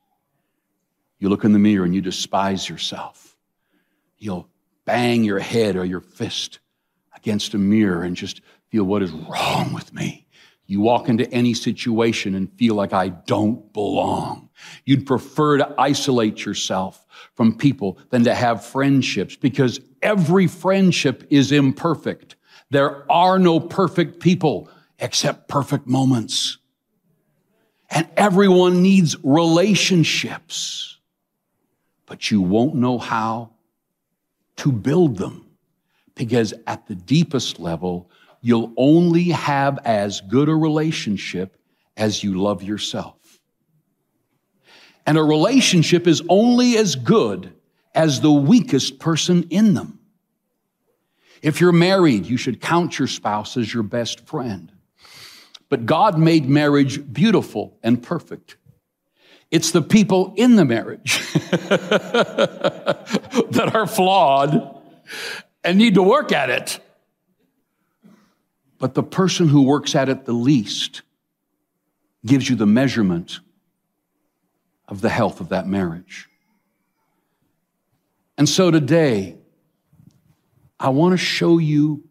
you 1.19 1.29
look 1.29 1.45
in 1.45 1.53
the 1.53 1.59
mirror 1.59 1.85
and 1.85 1.95
you 1.95 2.01
despise 2.01 2.69
yourself. 2.69 3.37
You'll 4.19 4.49
bang 4.85 5.25
your 5.25 5.39
head 5.39 5.77
or 5.77 5.85
your 5.85 6.01
fist 6.01 6.59
against 7.15 7.55
a 7.55 7.59
mirror 7.59 8.03
and 8.03 8.17
just 8.17 8.41
feel 8.69 8.85
what 8.85 9.03
is 9.03 9.11
wrong 9.11 9.73
with 9.73 9.93
me. 9.93 10.27
You 10.67 10.81
walk 10.81 11.09
into 11.09 11.31
any 11.31 11.55
situation 11.55 12.35
and 12.35 12.53
feel 12.55 12.75
like 12.75 12.93
I 12.93 13.09
don't 13.09 13.73
belong. 13.73 14.49
You'd 14.85 15.07
prefer 15.07 15.59
to 15.59 15.75
isolate 15.79 16.45
yourself 16.45 17.05
from 17.35 17.57
people 17.57 17.99
than 18.11 18.25
to 18.25 18.35
have 18.35 18.65
friendships 18.65 19.37
because 19.37 19.81
every 20.03 20.49
friendship 20.49 21.27
is 21.31 21.53
imperfect. 21.53 22.35
There 22.71 23.11
are 23.11 23.39
no 23.39 23.61
perfect 23.61 24.19
people 24.21 24.69
except 24.99 25.49
perfect 25.49 25.87
moments. 25.87 26.59
And 27.89 28.09
everyone 28.17 28.83
needs 28.83 29.17
relationships 29.23 30.96
but 32.07 32.31
you 32.31 32.41
won't 32.41 32.75
know 32.75 32.99
how 32.99 33.51
to 34.57 34.73
build 34.73 35.19
them 35.19 35.47
because 36.15 36.55
at 36.67 36.87
the 36.87 36.95
deepest 36.95 37.61
level, 37.61 38.11
you'll 38.41 38.73
only 38.77 39.25
have 39.25 39.79
as 39.85 40.21
good 40.23 40.49
a 40.49 40.55
relationship 40.55 41.59
as 41.97 42.25
you 42.25 42.41
love 42.41 42.63
yourself. 42.63 43.17
And 45.07 45.19
a 45.19 45.23
relationship 45.23 46.07
is 46.07 46.23
only 46.29 46.77
as 46.77 46.97
good 46.97 47.53
as 47.95 48.21
the 48.21 48.33
weakest 48.33 48.99
person 48.99 49.45
in 49.51 49.75
them. 49.75 50.01
If 51.43 51.61
you're 51.61 51.73
married, 51.73 52.27
you 52.27 52.37
should 52.37 52.61
count 52.61 52.99
your 52.99 53.09
spouse 53.09 53.57
as 53.57 53.73
your 53.73 53.83
best 53.83 54.27
friend. 54.27 54.73
But 55.69 55.87
God 55.87 56.19
made 56.19 56.49
marriage 56.49 57.13
beautiful 57.13 57.79
and 57.83 58.03
perfect. 58.03 58.57
It's 59.57 59.71
the 59.71 59.81
people 59.81 60.35
in 60.37 60.57
the 60.57 60.67
marriage 60.67 61.15
that 63.51 63.71
are 63.73 63.87
flawed 63.87 64.83
and 65.65 65.79
need 65.79 65.95
to 65.95 66.03
work 66.03 66.31
at 66.31 66.51
it. 66.51 66.79
But 68.79 68.93
the 68.93 69.03
person 69.03 69.49
who 69.49 69.63
works 69.63 69.95
at 69.95 70.11
it 70.11 70.27
the 70.27 70.35
least 70.35 71.01
gives 72.27 72.51
you 72.51 72.57
the 72.57 72.67
measurement 72.67 73.41
of 74.89 75.01
the 75.01 75.09
health 75.09 75.41
of 75.41 75.49
that 75.49 75.67
marriage. 75.67 76.29
And 78.37 78.47
so 78.47 78.71
today, 78.71 79.39
I 80.79 80.91
want 80.91 81.15
to 81.15 81.17
show 81.17 81.57
you 81.57 82.05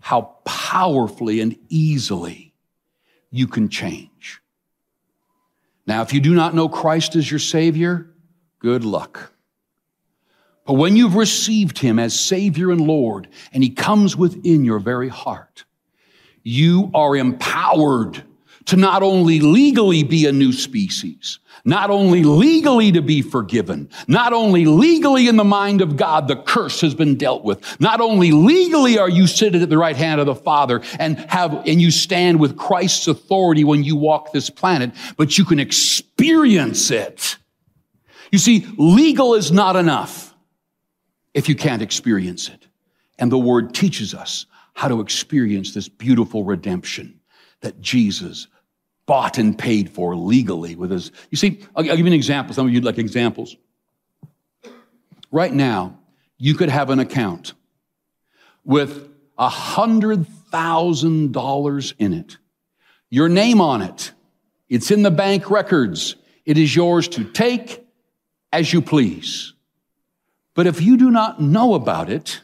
how 0.00 0.36
powerfully 0.46 1.42
and 1.42 1.54
easily 1.68 2.54
you 3.30 3.46
can 3.46 3.68
change. 3.68 4.07
Now, 5.88 6.02
if 6.02 6.12
you 6.12 6.20
do 6.20 6.34
not 6.34 6.54
know 6.54 6.68
Christ 6.68 7.16
as 7.16 7.30
your 7.30 7.40
Savior, 7.40 8.10
good 8.58 8.84
luck. 8.84 9.32
But 10.66 10.74
when 10.74 10.98
you've 10.98 11.14
received 11.14 11.78
Him 11.78 11.98
as 11.98 12.18
Savior 12.18 12.70
and 12.70 12.82
Lord, 12.82 13.26
and 13.54 13.62
He 13.62 13.70
comes 13.70 14.14
within 14.14 14.66
your 14.66 14.80
very 14.80 15.08
heart, 15.08 15.64
you 16.42 16.90
are 16.92 17.16
empowered 17.16 18.22
to 18.68 18.76
not 18.76 19.02
only 19.02 19.40
legally 19.40 20.02
be 20.02 20.26
a 20.26 20.32
new 20.32 20.52
species, 20.52 21.38
not 21.64 21.88
only 21.88 22.22
legally 22.22 22.92
to 22.92 23.00
be 23.00 23.22
forgiven, 23.22 23.88
not 24.06 24.34
only 24.34 24.66
legally 24.66 25.26
in 25.26 25.36
the 25.36 25.44
mind 25.44 25.80
of 25.80 25.96
God, 25.96 26.28
the 26.28 26.36
curse 26.36 26.82
has 26.82 26.94
been 26.94 27.16
dealt 27.16 27.44
with. 27.44 27.80
Not 27.80 28.02
only 28.02 28.30
legally 28.30 28.98
are 28.98 29.08
you 29.08 29.26
seated 29.26 29.62
at 29.62 29.70
the 29.70 29.78
right 29.78 29.96
hand 29.96 30.20
of 30.20 30.26
the 30.26 30.34
Father 30.34 30.82
and 30.98 31.18
have, 31.30 31.54
and 31.66 31.80
you 31.80 31.90
stand 31.90 32.40
with 32.40 32.58
Christ's 32.58 33.08
authority 33.08 33.64
when 33.64 33.84
you 33.84 33.96
walk 33.96 34.32
this 34.32 34.50
planet, 34.50 34.92
but 35.16 35.38
you 35.38 35.46
can 35.46 35.58
experience 35.58 36.90
it. 36.90 37.38
You 38.30 38.38
see, 38.38 38.66
legal 38.76 39.34
is 39.34 39.50
not 39.50 39.76
enough 39.76 40.34
if 41.32 41.48
you 41.48 41.54
can't 41.54 41.80
experience 41.80 42.50
it. 42.50 42.66
And 43.18 43.32
the 43.32 43.38
word 43.38 43.74
teaches 43.74 44.12
us 44.12 44.44
how 44.74 44.88
to 44.88 45.00
experience 45.00 45.72
this 45.72 45.88
beautiful 45.88 46.44
redemption 46.44 47.20
that 47.62 47.80
Jesus 47.80 48.46
bought 49.08 49.38
and 49.38 49.58
paid 49.58 49.90
for 49.90 50.14
legally 50.14 50.76
with 50.76 50.90
his. 50.90 51.10
You 51.30 51.38
see, 51.38 51.62
I'll, 51.74 51.90
I'll 51.90 51.96
give 51.96 52.00
you 52.00 52.06
an 52.06 52.12
example. 52.12 52.54
Some 52.54 52.66
of 52.68 52.72
you 52.72 52.82
like 52.82 52.98
examples. 52.98 53.56
Right 55.32 55.52
now, 55.52 55.98
you 56.36 56.54
could 56.54 56.68
have 56.68 56.90
an 56.90 57.00
account 57.00 57.54
with 58.64 59.08
a 59.38 59.48
hundred 59.48 60.28
thousand 60.52 61.32
dollars 61.32 61.94
in 61.98 62.12
it, 62.12 62.36
your 63.08 63.30
name 63.30 63.62
on 63.62 63.80
it. 63.80 64.12
It's 64.68 64.90
in 64.90 65.02
the 65.02 65.10
bank 65.10 65.50
records. 65.50 66.16
It 66.44 66.58
is 66.58 66.76
yours 66.76 67.08
to 67.08 67.24
take 67.24 67.86
as 68.52 68.72
you 68.72 68.82
please. 68.82 69.54
But 70.52 70.66
if 70.66 70.82
you 70.82 70.98
do 70.98 71.10
not 71.10 71.40
know 71.40 71.74
about 71.74 72.10
it, 72.10 72.42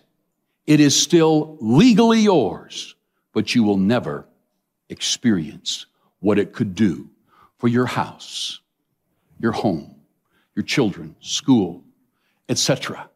it 0.66 0.80
is 0.80 0.98
still 0.98 1.58
legally 1.60 2.20
yours, 2.20 2.94
but 3.34 3.54
you 3.54 3.64
will 3.64 3.76
never 3.76 4.26
experience 4.88 5.84
what 6.24 6.38
it 6.38 6.54
could 6.54 6.74
do 6.74 7.10
for 7.58 7.68
your 7.68 7.84
house, 7.84 8.60
your 9.38 9.52
home, 9.52 9.94
your 10.56 10.62
children, 10.62 11.14
school, 11.20 11.84
etc. 12.48 13.10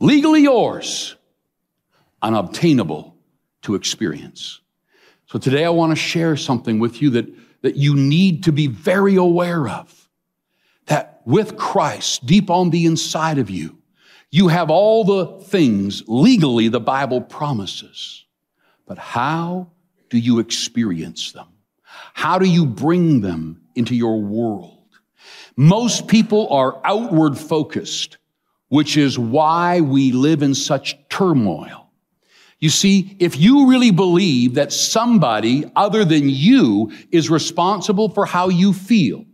Legally 0.00 0.42
yours, 0.42 1.14
unobtainable 2.20 3.14
to 3.62 3.76
experience. 3.76 4.60
So 5.26 5.38
today 5.38 5.64
I 5.64 5.68
want 5.68 5.92
to 5.92 5.96
share 5.96 6.36
something 6.36 6.80
with 6.80 7.00
you 7.00 7.10
that, 7.10 7.26
that 7.62 7.76
you 7.76 7.94
need 7.94 8.42
to 8.42 8.52
be 8.52 8.66
very 8.66 9.14
aware 9.14 9.68
of. 9.68 10.08
That 10.86 11.22
with 11.24 11.56
Christ 11.56 12.26
deep 12.26 12.50
on 12.50 12.70
the 12.70 12.86
inside 12.86 13.38
of 13.38 13.50
you, 13.50 13.78
you 14.32 14.48
have 14.48 14.68
all 14.68 15.04
the 15.04 15.44
things 15.44 16.02
legally 16.08 16.66
the 16.66 16.80
Bible 16.80 17.20
promises. 17.20 18.24
But 18.84 18.98
how 18.98 19.70
do 20.10 20.18
you 20.18 20.40
experience 20.40 21.30
them? 21.30 21.46
How 22.14 22.38
do 22.38 22.46
you 22.46 22.66
bring 22.66 23.20
them 23.20 23.60
into 23.74 23.94
your 23.94 24.20
world? 24.20 24.74
Most 25.56 26.06
people 26.08 26.48
are 26.50 26.80
outward 26.84 27.36
focused, 27.36 28.18
which 28.68 28.96
is 28.96 29.18
why 29.18 29.80
we 29.80 30.12
live 30.12 30.42
in 30.42 30.54
such 30.54 30.96
turmoil. 31.08 31.90
You 32.60 32.70
see, 32.70 33.16
if 33.18 33.36
you 33.36 33.68
really 33.68 33.92
believe 33.92 34.54
that 34.54 34.72
somebody 34.72 35.70
other 35.76 36.04
than 36.04 36.28
you 36.28 36.92
is 37.12 37.30
responsible 37.30 38.08
for 38.08 38.26
how 38.26 38.48
you 38.48 38.72
feel, 38.72 39.24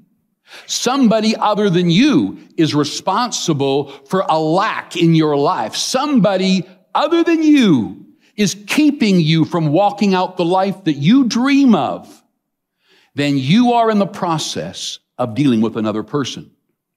somebody 0.66 1.34
other 1.36 1.70
than 1.70 1.88
you 1.90 2.38
is 2.56 2.74
responsible 2.74 3.88
for 4.06 4.24
a 4.28 4.38
lack 4.38 4.96
in 4.96 5.14
your 5.14 5.36
life, 5.36 5.74
somebody 5.74 6.68
other 6.94 7.24
than 7.24 7.42
you 7.42 8.06
is 8.36 8.56
keeping 8.66 9.20
you 9.20 9.44
from 9.44 9.68
walking 9.68 10.14
out 10.14 10.36
the 10.36 10.44
life 10.44 10.84
that 10.84 10.94
you 10.94 11.24
dream 11.24 11.74
of, 11.74 12.22
then 13.14 13.38
you 13.38 13.72
are 13.72 13.90
in 13.90 13.98
the 13.98 14.06
process 14.06 14.98
of 15.18 15.34
dealing 15.34 15.60
with 15.60 15.76
another 15.76 16.02
person 16.02 16.50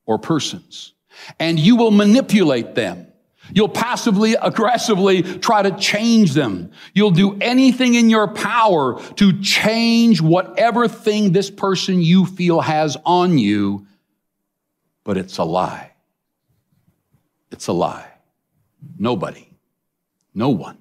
or 0.05 0.17
persons. 0.17 0.93
And 1.39 1.59
you 1.59 1.75
will 1.75 1.91
manipulate 1.91 2.75
them. 2.75 3.07
You'll 3.53 3.69
passively, 3.69 4.33
aggressively 4.33 5.23
try 5.23 5.61
to 5.61 5.71
change 5.77 6.33
them. 6.33 6.71
You'll 6.93 7.11
do 7.11 7.37
anything 7.39 7.93
in 7.93 8.09
your 8.09 8.27
power 8.27 9.01
to 9.15 9.41
change 9.41 10.21
whatever 10.21 10.87
thing 10.87 11.31
this 11.31 11.49
person 11.49 12.01
you 12.01 12.25
feel 12.25 12.59
has 12.59 12.97
on 13.05 13.37
you, 13.37 13.87
but 15.03 15.17
it's 15.17 15.37
a 15.37 15.43
lie. 15.43 15.93
It's 17.51 17.67
a 17.67 17.73
lie. 17.73 18.11
Nobody, 18.99 19.49
no 20.33 20.49
one 20.49 20.77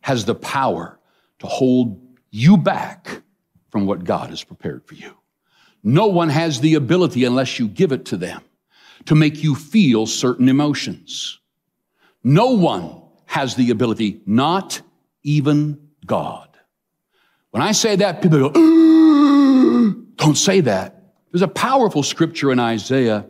has 0.00 0.24
the 0.24 0.34
power 0.34 0.98
to 1.38 1.46
hold 1.46 2.00
you 2.30 2.56
back 2.56 3.22
from 3.76 3.84
what 3.84 4.04
God 4.04 4.30
has 4.30 4.42
prepared 4.42 4.86
for 4.86 4.94
you. 4.94 5.14
No 5.84 6.06
one 6.06 6.30
has 6.30 6.60
the 6.60 6.76
ability, 6.76 7.24
unless 7.24 7.58
you 7.58 7.68
give 7.68 7.92
it 7.92 8.06
to 8.06 8.16
them, 8.16 8.40
to 9.04 9.14
make 9.14 9.42
you 9.42 9.54
feel 9.54 10.06
certain 10.06 10.48
emotions. 10.48 11.38
No 12.24 12.52
one 12.52 13.02
has 13.26 13.54
the 13.54 13.70
ability, 13.70 14.22
not 14.24 14.80
even 15.24 15.90
God. 16.06 16.48
When 17.50 17.62
I 17.62 17.72
say 17.72 17.96
that, 17.96 18.22
people 18.22 18.48
go, 18.48 19.92
don't 20.16 20.38
say 20.38 20.62
that. 20.62 21.12
There's 21.30 21.42
a 21.42 21.48
powerful 21.48 22.02
scripture 22.02 22.50
in 22.50 22.58
Isaiah 22.58 23.26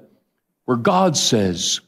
where 0.66 0.76
God 0.76 1.16
says, 1.16 1.80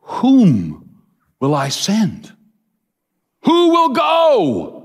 Whom 0.00 1.02
will 1.38 1.54
I 1.54 1.68
send? 1.68 2.32
Who 3.42 3.68
will 3.72 3.90
go? 3.90 4.83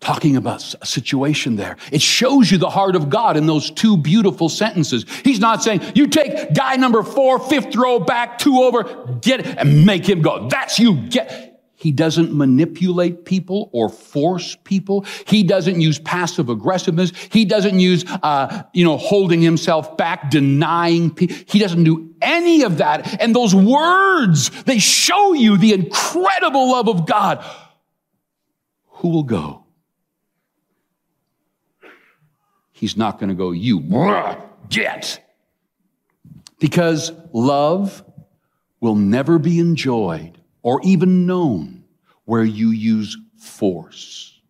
Talking 0.00 0.36
about 0.36 0.74
a 0.80 0.86
situation 0.86 1.56
there. 1.56 1.76
It 1.92 2.00
shows 2.00 2.50
you 2.50 2.58
the 2.58 2.70
heart 2.70 2.96
of 2.96 3.10
God 3.10 3.36
in 3.36 3.46
those 3.46 3.70
two 3.70 3.96
beautiful 3.96 4.48
sentences. 4.48 5.04
He's 5.24 5.40
not 5.40 5.62
saying, 5.62 5.82
you 5.94 6.06
take 6.06 6.54
guy 6.54 6.76
number 6.76 7.02
four, 7.02 7.38
fifth 7.38 7.76
row 7.76 8.00
back, 8.00 8.38
two 8.38 8.62
over, 8.62 8.84
get 9.20 9.40
it, 9.40 9.58
and 9.58 9.84
make 9.84 10.08
him 10.08 10.22
go. 10.22 10.48
That's 10.48 10.78
you. 10.78 10.96
Get. 11.08 11.48
He 11.74 11.92
doesn't 11.92 12.34
manipulate 12.34 13.24
people 13.24 13.70
or 13.72 13.88
force 13.88 14.54
people. 14.64 15.06
He 15.26 15.42
doesn't 15.42 15.80
use 15.80 15.98
passive 15.98 16.50
aggressiveness. 16.50 17.12
He 17.30 17.46
doesn't 17.46 17.80
use, 17.80 18.04
uh, 18.22 18.64
you 18.74 18.84
know, 18.84 18.98
holding 18.98 19.40
himself 19.40 19.96
back, 19.96 20.30
denying 20.30 21.10
people. 21.10 21.36
He 21.46 21.58
doesn't 21.58 21.84
do 21.84 22.14
any 22.20 22.64
of 22.64 22.78
that. 22.78 23.20
And 23.20 23.34
those 23.34 23.54
words, 23.54 24.50
they 24.64 24.78
show 24.78 25.32
you 25.32 25.56
the 25.56 25.72
incredible 25.72 26.70
love 26.70 26.88
of 26.88 27.06
God. 27.06 27.42
Who 28.84 29.08
will 29.08 29.22
go? 29.22 29.59
He's 32.80 32.96
not 32.96 33.18
going 33.18 33.28
to 33.28 33.34
go, 33.34 33.50
you 33.50 33.78
get. 34.70 35.22
Because 36.58 37.12
love 37.30 38.02
will 38.80 38.94
never 38.94 39.38
be 39.38 39.58
enjoyed 39.58 40.40
or 40.62 40.80
even 40.82 41.26
known 41.26 41.84
where 42.24 42.42
you 42.42 42.70
use 42.70 43.18
force. 43.36 44.40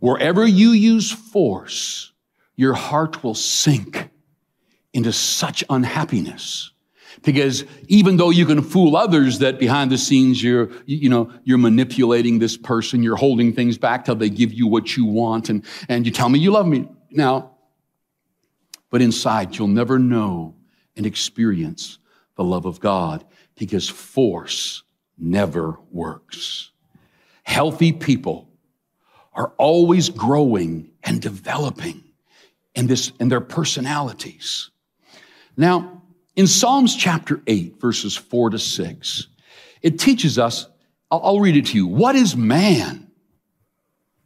Wherever 0.00 0.46
you 0.46 0.72
use 0.72 1.10
force, 1.10 2.12
your 2.56 2.74
heart 2.74 3.24
will 3.24 3.34
sink 3.34 4.10
into 4.92 5.10
such 5.10 5.64
unhappiness. 5.70 6.72
Because 7.22 7.64
even 7.88 8.18
though 8.18 8.28
you 8.28 8.44
can 8.44 8.60
fool 8.60 8.98
others 8.98 9.38
that 9.38 9.58
behind 9.58 9.90
the 9.90 9.96
scenes 9.96 10.42
you're, 10.42 10.68
you 10.84 11.08
know, 11.08 11.32
you're 11.44 11.56
manipulating 11.56 12.38
this 12.38 12.58
person, 12.58 13.02
you're 13.02 13.16
holding 13.16 13.54
things 13.54 13.78
back 13.78 14.04
till 14.04 14.14
they 14.14 14.28
give 14.28 14.52
you 14.52 14.66
what 14.66 14.94
you 14.94 15.06
want 15.06 15.48
and, 15.48 15.64
and 15.88 16.04
you 16.04 16.12
tell 16.12 16.28
me 16.28 16.38
you 16.38 16.50
love 16.50 16.66
me. 16.66 16.86
Now, 17.10 17.52
but 18.90 19.02
inside, 19.02 19.56
you'll 19.56 19.68
never 19.68 19.98
know 19.98 20.54
and 20.96 21.06
experience 21.06 21.98
the 22.36 22.44
love 22.44 22.66
of 22.66 22.80
God 22.80 23.24
because 23.56 23.88
force 23.88 24.82
never 25.18 25.78
works. 25.90 26.70
Healthy 27.42 27.92
people 27.92 28.48
are 29.32 29.52
always 29.58 30.08
growing 30.08 30.90
and 31.04 31.20
developing 31.20 32.02
in 32.74 32.86
this 32.86 33.12
in 33.20 33.28
their 33.28 33.40
personalities. 33.40 34.70
Now, 35.56 36.02
in 36.34 36.46
Psalms 36.46 36.94
chapter 36.94 37.40
8, 37.46 37.80
verses 37.80 38.14
4 38.14 38.50
to 38.50 38.58
6, 38.58 39.26
it 39.80 39.98
teaches 39.98 40.38
us, 40.38 40.66
I'll, 41.10 41.20
I'll 41.22 41.40
read 41.40 41.56
it 41.56 41.66
to 41.66 41.76
you. 41.76 41.86
What 41.86 42.14
is 42.14 42.36
man 42.36 43.10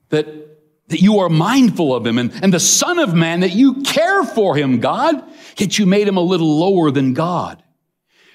that 0.08 0.49
that 0.90 1.00
you 1.00 1.20
are 1.20 1.28
mindful 1.28 1.94
of 1.94 2.04
him, 2.04 2.18
and, 2.18 2.32
and 2.42 2.52
the 2.52 2.60
Son 2.60 2.98
of 2.98 3.14
Man, 3.14 3.40
that 3.40 3.52
you 3.52 3.82
care 3.82 4.24
for 4.24 4.56
him, 4.56 4.80
God, 4.80 5.22
yet 5.56 5.78
you 5.78 5.86
made 5.86 6.06
him 6.06 6.16
a 6.16 6.22
little 6.22 6.58
lower 6.58 6.90
than 6.90 7.14
God. 7.14 7.62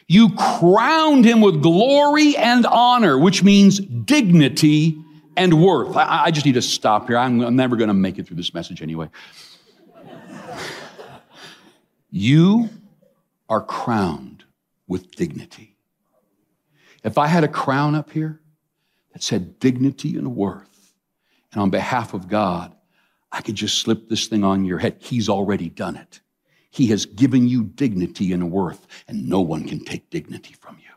You 0.08 0.30
crowned 0.36 1.26
him 1.26 1.42
with 1.42 1.62
glory 1.62 2.38
and 2.38 2.66
honor, 2.66 3.20
which 3.20 3.44
means 3.44 3.80
dignity 3.80 4.98
and 5.36 5.62
worth. 5.62 5.98
I, 5.98 6.26
I 6.26 6.32
just 6.32 6.46
need 6.46 6.54
to 6.54 6.62
stop 6.62 7.08
here. 7.08 7.18
I'm, 7.18 7.42
I'm 7.42 7.56
never 7.56 7.76
going 7.76 7.90
to 7.90 7.94
make 7.94 8.18
it 8.20 8.28
through 8.28 8.38
this 8.38 8.54
message 8.54 8.82
anyway. 8.82 9.10
you 12.10 12.70
are 13.50 13.62
crowned 13.62 14.46
with 14.88 15.12
dignity. 15.12 15.76
If 17.04 17.18
I 17.18 17.28
had 17.28 17.44
a 17.44 17.50
crown 17.50 17.96
up 17.96 18.12
here 18.12 18.40
that 19.12 19.24
said 19.24 19.60
dignity 19.60 20.18
and 20.18 20.36
worth, 20.36 20.75
and 21.56 21.62
on 21.62 21.70
behalf 21.70 22.14
of 22.14 22.28
God, 22.28 22.76
I 23.32 23.42
could 23.42 23.56
just 23.56 23.80
slip 23.80 24.10
this 24.10 24.28
thing 24.28 24.44
on 24.44 24.66
your 24.66 24.78
head. 24.78 24.98
He's 25.00 25.30
already 25.30 25.70
done 25.70 25.96
it. 25.96 26.20
He 26.70 26.88
has 26.88 27.06
given 27.06 27.48
you 27.48 27.64
dignity 27.64 28.34
and 28.34 28.52
worth, 28.52 28.86
and 29.08 29.30
no 29.30 29.40
one 29.40 29.66
can 29.66 29.80
take 29.80 30.10
dignity 30.10 30.54
from 30.60 30.78
you. 30.84 30.92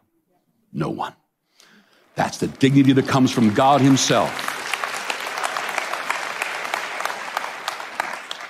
No 0.73 0.91
one. 0.91 1.15
That's 2.17 2.39
the 2.39 2.49
dignity 2.49 2.93
that 2.95 3.07
comes 3.07 3.31
from 3.31 3.55
God 3.55 3.81
Himself. 3.81 4.57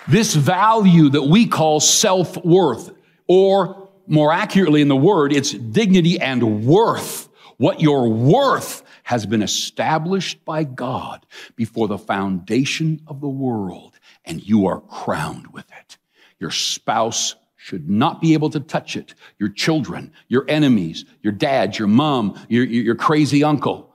This 0.09 0.35
value 0.35 1.11
that 1.11 1.25
we 1.25 1.47
call 1.47 1.81
self 1.81 2.43
worth, 2.43 2.91
or 3.27 3.91
more 4.07 4.33
accurately 4.33 4.81
in 4.81 4.89
the 4.89 4.97
word, 4.97 5.35
it's 5.35 5.53
dignity 5.53 6.19
and 6.19 6.65
worth. 6.65 7.29
What 7.59 7.83
you're 7.83 8.09
worth 8.09 8.83
has 9.09 9.25
been 9.25 9.41
established 9.41 10.45
by 10.45 10.63
God 10.63 11.25
before 11.57 11.89
the 11.89 11.97
foundation 11.97 13.01
of 13.07 13.23
the 13.23 13.29
world, 13.29 13.99
and 14.27 14.47
you 14.47 14.67
are 14.67 14.83
crowned 14.83 15.47
with 15.47 15.65
it. 15.81 15.97
Your 16.39 16.51
spouse 16.51 17.35
should 17.57 17.89
not 17.89 18.21
be 18.21 18.35
able 18.35 18.51
to 18.51 18.61
touch 18.61 18.97
it. 18.97 19.15
Your 19.39 19.49
children, 19.49 20.13
your 20.29 20.45
enemies, 20.47 21.07
your 21.23 21.33
dad, 21.33 21.79
your 21.79 21.89
mom, 21.89 22.39
your, 22.51 22.65
your 22.65 22.97
crazy 22.97 23.43
uncle, 23.43 23.91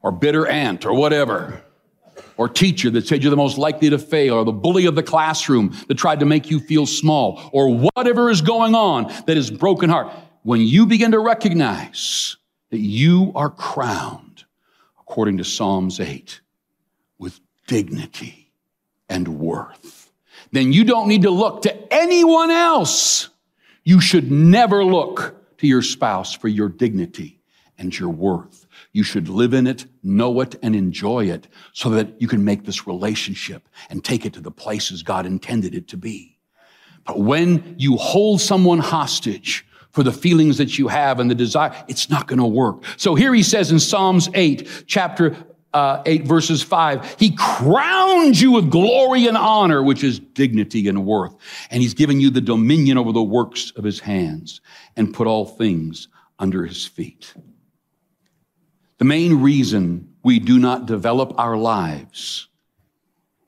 or 0.00 0.12
bitter 0.12 0.46
aunt, 0.46 0.86
or 0.86 0.94
whatever 0.94 1.62
or 2.38 2.48
teacher 2.48 2.88
that 2.88 3.06
said 3.06 3.22
you're 3.22 3.30
the 3.30 3.36
most 3.36 3.58
likely 3.58 3.90
to 3.90 3.98
fail, 3.98 4.32
or 4.32 4.46
the 4.46 4.52
bully 4.52 4.86
of 4.86 4.94
the 4.94 5.02
classroom 5.02 5.76
that 5.88 5.98
tried 5.98 6.20
to 6.20 6.26
make 6.26 6.50
you 6.50 6.58
feel 6.58 6.86
small, 6.86 7.50
or 7.52 7.90
whatever 7.94 8.30
is 8.30 8.40
going 8.40 8.74
on 8.74 9.12
that 9.26 9.36
is 9.36 9.50
broken 9.50 9.90
heart. 9.90 10.10
When 10.42 10.62
you 10.62 10.86
begin 10.86 11.10
to 11.10 11.18
recognize 11.18 12.38
that 12.70 12.78
you 12.78 13.32
are 13.34 13.50
crowned, 13.50 14.27
according 15.08 15.38
to 15.38 15.44
Psalms 15.44 16.00
8, 16.00 16.40
with 17.18 17.40
dignity 17.66 18.52
and 19.08 19.26
worth, 19.38 20.12
then 20.52 20.72
you 20.72 20.84
don't 20.84 21.08
need 21.08 21.22
to 21.22 21.30
look 21.30 21.62
to 21.62 21.92
anyone 21.92 22.50
else. 22.50 23.30
You 23.84 24.00
should 24.02 24.30
never 24.30 24.84
look 24.84 25.34
to 25.58 25.66
your 25.66 25.80
spouse 25.80 26.34
for 26.34 26.48
your 26.48 26.68
dignity 26.68 27.40
and 27.78 27.96
your 27.98 28.10
worth. 28.10 28.66
You 28.92 29.02
should 29.02 29.30
live 29.30 29.54
in 29.54 29.66
it, 29.66 29.86
know 30.02 30.40
it, 30.40 30.56
and 30.62 30.76
enjoy 30.76 31.30
it 31.30 31.48
so 31.72 31.90
that 31.90 32.20
you 32.20 32.28
can 32.28 32.44
make 32.44 32.64
this 32.64 32.86
relationship 32.86 33.66
and 33.88 34.04
take 34.04 34.26
it 34.26 34.34
to 34.34 34.40
the 34.40 34.50
places 34.50 35.02
God 35.02 35.24
intended 35.24 35.74
it 35.74 35.88
to 35.88 35.96
be. 35.96 36.36
But 37.06 37.18
when 37.18 37.76
you 37.78 37.96
hold 37.96 38.42
someone 38.42 38.80
hostage 38.80 39.66
for 39.90 40.02
the 40.02 40.12
feelings 40.12 40.58
that 40.58 40.78
you 40.78 40.88
have 40.88 41.18
and 41.18 41.30
the 41.30 41.34
desire, 41.34 41.74
it's 41.88 42.10
not 42.10 42.26
going 42.26 42.38
to 42.38 42.46
work. 42.46 42.82
So 42.96 43.14
here 43.14 43.34
he 43.34 43.42
says 43.42 43.72
in 43.72 43.78
Psalms 43.78 44.28
8, 44.34 44.84
chapter 44.86 45.36
uh, 45.74 46.02
8 46.06 46.24
verses 46.24 46.62
5 46.62 47.16
he 47.18 47.36
crowns 47.36 48.40
you 48.40 48.52
with 48.52 48.70
glory 48.70 49.26
and 49.26 49.36
honor 49.36 49.82
which 49.82 50.02
is 50.02 50.18
dignity 50.18 50.88
and 50.88 51.04
worth 51.04 51.36
and 51.70 51.82
he's 51.82 51.92
given 51.92 52.18
you 52.22 52.30
the 52.30 52.40
dominion 52.40 52.96
over 52.96 53.12
the 53.12 53.22
works 53.22 53.70
of 53.76 53.84
his 53.84 54.00
hands 54.00 54.62
and 54.96 55.12
put 55.12 55.26
all 55.26 55.44
things 55.44 56.08
under 56.38 56.64
his 56.64 56.86
feet 56.86 57.34
the 58.96 59.04
main 59.04 59.42
reason 59.42 60.14
we 60.24 60.38
do 60.38 60.58
not 60.58 60.86
develop 60.86 61.38
our 61.38 61.58
lives 61.58 62.48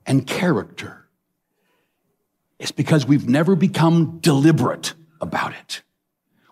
and 0.05 0.27
character 0.27 1.01
is 2.59 2.71
because 2.71 3.05
we've 3.05 3.27
never 3.27 3.55
become 3.55 4.19
deliberate 4.19 4.93
about 5.19 5.53
it. 5.53 5.81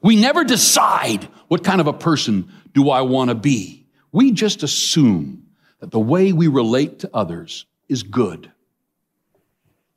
We 0.01 0.15
never 0.15 0.43
decide 0.43 1.25
what 1.47 1.63
kind 1.63 1.81
of 1.81 1.87
a 1.87 1.93
person 1.93 2.51
do 2.73 2.89
I 2.89 3.01
want 3.01 3.29
to 3.29 3.35
be. 3.35 3.87
We 4.11 4.31
just 4.31 4.63
assume 4.63 5.47
that 5.79 5.91
the 5.91 5.99
way 5.99 6.31
we 6.33 6.47
relate 6.47 6.99
to 6.99 7.09
others 7.13 7.65
is 7.87 8.03
good. 8.03 8.51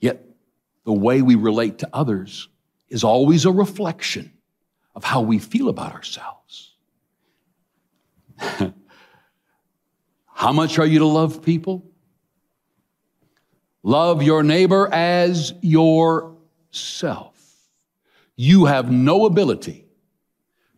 Yet 0.01 0.25
the 0.85 0.93
way 0.93 1.23
we 1.23 1.35
relate 1.35 1.79
to 1.79 1.89
others 1.93 2.49
is 2.89 3.05
always 3.05 3.45
a 3.45 3.53
reflection 3.53 4.33
of 4.95 5.05
how 5.05 5.23
we 5.23 5.39
feel 5.39 5.69
about 5.69 5.93
ourselves. 5.93 6.75
How 10.35 10.51
much 10.53 10.81
are 10.81 10.87
you 10.87 10.99
to 10.99 11.07
love 11.07 11.43
people? 11.45 11.85
Love 13.85 14.25
your 14.25 14.43
neighbor 14.43 14.93
as 14.93 15.55
yourself. 15.61 17.31
You 18.35 18.65
have 18.65 18.91
no 18.91 19.25
ability 19.27 19.82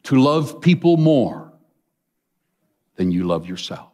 to 0.05 0.21
love 0.21 0.61
people 0.61 0.97
more 0.97 1.53
than 2.97 3.11
you 3.11 3.25
love 3.25 3.47
yourself. 3.47 3.91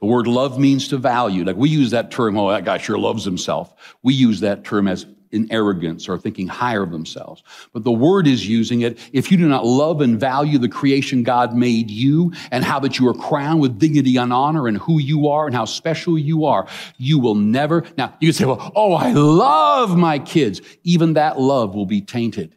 The 0.00 0.06
word 0.06 0.26
love 0.26 0.58
means 0.58 0.88
to 0.88 0.98
value. 0.98 1.44
Like 1.44 1.56
we 1.56 1.70
use 1.70 1.90
that 1.90 2.10
term, 2.10 2.38
oh, 2.38 2.50
that 2.50 2.64
guy 2.64 2.78
sure 2.78 2.98
loves 2.98 3.24
himself. 3.24 3.96
We 4.02 4.14
use 4.14 4.40
that 4.40 4.64
term 4.64 4.86
as 4.86 5.06
in 5.30 5.50
arrogance 5.52 6.08
or 6.08 6.16
thinking 6.18 6.46
higher 6.46 6.82
of 6.82 6.90
themselves. 6.90 7.42
But 7.72 7.84
the 7.84 7.92
word 7.92 8.26
is 8.26 8.48
using 8.48 8.80
it. 8.80 8.98
If 9.12 9.30
you 9.30 9.36
do 9.36 9.48
not 9.48 9.66
love 9.66 10.00
and 10.00 10.18
value 10.18 10.58
the 10.58 10.68
creation 10.68 11.22
God 11.22 11.54
made 11.54 11.90
you 11.90 12.32
and 12.50 12.64
how 12.64 12.80
that 12.80 12.98
you 12.98 13.06
are 13.08 13.14
crowned 13.14 13.60
with 13.60 13.78
dignity 13.78 14.16
and 14.16 14.32
honor 14.32 14.68
and 14.68 14.78
who 14.78 14.98
you 14.98 15.28
are 15.28 15.46
and 15.46 15.54
how 15.54 15.66
special 15.66 16.18
you 16.18 16.46
are, 16.46 16.66
you 16.96 17.18
will 17.18 17.34
never. 17.34 17.84
Now, 17.98 18.14
you 18.20 18.32
say, 18.32 18.46
well, 18.46 18.72
oh, 18.74 18.94
I 18.94 19.12
love 19.12 19.96
my 19.96 20.18
kids. 20.18 20.62
Even 20.82 21.14
that 21.14 21.38
love 21.38 21.74
will 21.74 21.86
be 21.86 22.00
tainted 22.00 22.54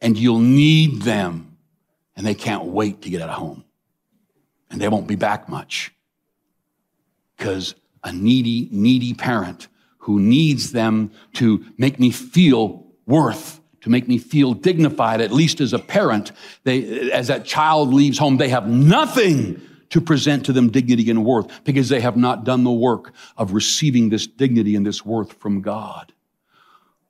and 0.00 0.16
you'll 0.18 0.40
need 0.40 1.02
them 1.02 1.47
and 2.18 2.26
they 2.26 2.34
can't 2.34 2.64
wait 2.64 3.00
to 3.02 3.10
get 3.10 3.22
out 3.22 3.30
of 3.30 3.36
home 3.36 3.64
and 4.70 4.80
they 4.80 4.88
won't 4.88 5.06
be 5.06 5.14
back 5.14 5.48
much 5.48 5.94
because 7.36 7.76
a 8.02 8.12
needy, 8.12 8.68
needy 8.72 9.14
parent 9.14 9.68
who 9.98 10.18
needs 10.18 10.72
them 10.72 11.12
to 11.34 11.64
make 11.78 12.00
me 12.00 12.10
feel 12.10 12.86
worth, 13.06 13.60
to 13.82 13.88
make 13.88 14.08
me 14.08 14.18
feel 14.18 14.52
dignified, 14.52 15.20
at 15.20 15.30
least 15.30 15.60
as 15.60 15.72
a 15.72 15.78
parent. 15.78 16.32
They, 16.64 17.10
as 17.12 17.28
that 17.28 17.44
child 17.44 17.94
leaves 17.94 18.18
home, 18.18 18.36
they 18.36 18.48
have 18.48 18.68
nothing 18.68 19.62
to 19.90 20.00
present 20.00 20.44
to 20.46 20.52
them 20.52 20.70
dignity 20.70 21.08
and 21.10 21.24
worth 21.24 21.62
because 21.62 21.88
they 21.88 22.00
have 22.00 22.16
not 22.16 22.42
done 22.42 22.64
the 22.64 22.72
work 22.72 23.12
of 23.36 23.52
receiving 23.52 24.08
this 24.08 24.26
dignity 24.26 24.74
and 24.74 24.84
this 24.84 25.04
worth 25.04 25.34
from 25.34 25.62
God. 25.62 26.12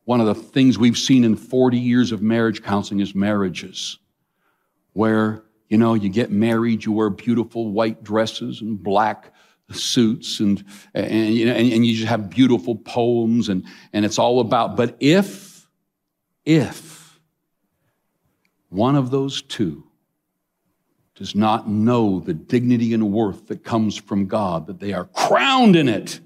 One 0.04 0.20
of 0.20 0.26
the 0.26 0.34
things 0.34 0.78
we've 0.78 0.98
seen 0.98 1.24
in 1.24 1.34
40 1.34 1.78
years 1.78 2.12
of 2.12 2.20
marriage 2.20 2.62
counseling 2.62 3.00
is 3.00 3.14
marriages 3.14 3.98
where, 4.92 5.44
you 5.68 5.78
know, 5.78 5.94
you 5.94 6.08
get 6.08 6.30
married, 6.30 6.84
you 6.84 6.92
wear 6.92 7.10
beautiful 7.10 7.70
white 7.70 8.02
dresses 8.02 8.60
and 8.60 8.82
black 8.82 9.32
suits 9.70 10.40
and, 10.40 10.64
and, 10.94 11.34
you 11.34 11.46
know, 11.46 11.52
and, 11.52 11.72
and 11.72 11.86
you 11.86 11.94
just 11.94 12.08
have 12.08 12.30
beautiful 12.30 12.74
poems 12.74 13.48
and, 13.48 13.64
and 13.92 14.04
it's 14.04 14.18
all 14.18 14.40
about, 14.40 14.76
but 14.76 14.96
if, 15.00 15.66
if 16.44 17.20
one 18.70 18.96
of 18.96 19.10
those 19.10 19.42
two 19.42 19.84
does 21.14 21.34
not 21.34 21.68
know 21.68 22.20
the 22.20 22.32
dignity 22.32 22.94
and 22.94 23.12
worth 23.12 23.48
that 23.48 23.64
comes 23.64 23.96
from 23.96 24.26
God, 24.26 24.66
that 24.68 24.78
they 24.78 24.92
are 24.92 25.06
crowned 25.06 25.74
in 25.74 25.88
it, 25.88 26.20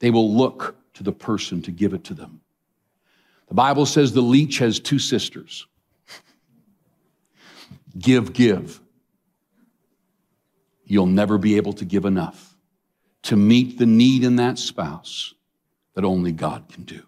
they 0.00 0.10
will 0.10 0.34
look 0.34 0.76
to 0.94 1.02
the 1.02 1.12
person 1.12 1.62
to 1.62 1.70
give 1.70 1.94
it 1.94 2.04
to 2.04 2.14
them. 2.14 2.40
The 3.48 3.54
Bible 3.54 3.86
says 3.86 4.12
the 4.12 4.20
leech 4.20 4.58
has 4.58 4.78
two 4.78 4.98
sisters. 4.98 5.66
Give, 7.98 8.32
give 8.32 8.80
you'll 10.90 11.06
never 11.06 11.38
be 11.38 11.56
able 11.56 11.72
to 11.72 11.84
give 11.84 12.04
enough 12.04 12.56
to 13.22 13.36
meet 13.36 13.78
the 13.78 13.86
need 13.86 14.24
in 14.24 14.36
that 14.36 14.58
spouse 14.58 15.34
that 15.94 16.04
only 16.04 16.32
God 16.32 16.68
can 16.68 16.82
do. 16.82 17.02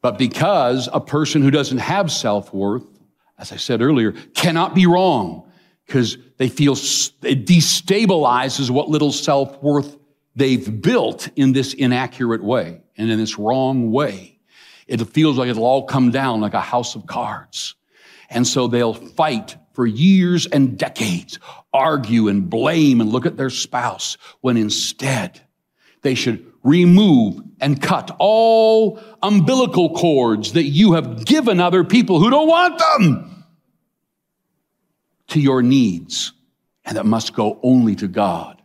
But 0.00 0.16
because 0.16 0.88
a 0.92 1.00
person 1.00 1.42
who 1.42 1.50
doesn't 1.50 1.78
have 1.78 2.10
self 2.10 2.54
worth, 2.54 2.86
as 3.38 3.52
I 3.52 3.56
said 3.56 3.82
earlier, 3.82 4.12
cannot 4.34 4.74
be 4.74 4.86
wrong 4.86 5.50
because 5.86 6.16
they 6.38 6.48
feel 6.48 6.72
it 6.72 7.46
destabilizes 7.46 8.70
what 8.70 8.88
little 8.88 9.12
self 9.12 9.62
worth 9.62 9.98
they've 10.34 10.80
built 10.80 11.28
in 11.36 11.52
this 11.52 11.74
inaccurate 11.74 12.42
way 12.42 12.80
and 12.96 13.10
in 13.10 13.18
this 13.18 13.38
wrong 13.38 13.92
way. 13.92 14.38
It 14.86 15.00
feels 15.08 15.36
like 15.36 15.50
it'll 15.50 15.64
all 15.64 15.84
come 15.84 16.10
down 16.10 16.40
like 16.40 16.54
a 16.54 16.60
house 16.60 16.94
of 16.94 17.06
cards. 17.06 17.74
And 18.30 18.46
so 18.46 18.68
they'll 18.68 18.94
fight 18.94 19.56
for 19.72 19.86
years 19.86 20.46
and 20.46 20.78
decades, 20.78 21.38
argue 21.72 22.28
and 22.28 22.48
blame 22.48 23.00
and 23.00 23.10
look 23.10 23.26
at 23.26 23.36
their 23.36 23.50
spouse 23.50 24.16
when 24.40 24.56
instead 24.56 25.40
they 26.02 26.14
should 26.14 26.46
remove 26.62 27.40
and 27.60 27.80
cut 27.80 28.14
all 28.18 29.00
umbilical 29.22 29.94
cords 29.94 30.52
that 30.52 30.64
you 30.64 30.92
have 30.92 31.24
given 31.24 31.60
other 31.60 31.84
people 31.84 32.20
who 32.20 32.30
don't 32.30 32.48
want 32.48 32.78
them 32.78 33.44
to 35.28 35.40
your 35.40 35.62
needs 35.62 36.32
and 36.84 36.96
that 36.96 37.06
must 37.06 37.34
go 37.34 37.58
only 37.62 37.94
to 37.96 38.08
God 38.08 38.60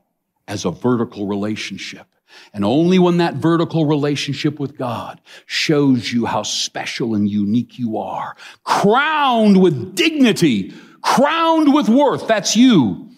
as 0.47 0.65
a 0.65 0.71
vertical 0.71 1.27
relationship. 1.27 2.07
And 2.53 2.63
only 2.63 2.99
when 2.99 3.17
that 3.17 3.35
vertical 3.35 3.85
relationship 3.85 4.59
with 4.59 4.77
God 4.77 5.21
shows 5.45 6.11
you 6.11 6.25
how 6.25 6.43
special 6.43 7.15
and 7.15 7.29
unique 7.29 7.77
you 7.77 7.97
are, 7.97 8.35
crowned 8.63 9.61
with 9.61 9.95
dignity, 9.95 10.73
crowned 11.01 11.73
with 11.73 11.89
worth. 11.89 12.27
That's 12.27 12.55
you. 12.55 13.09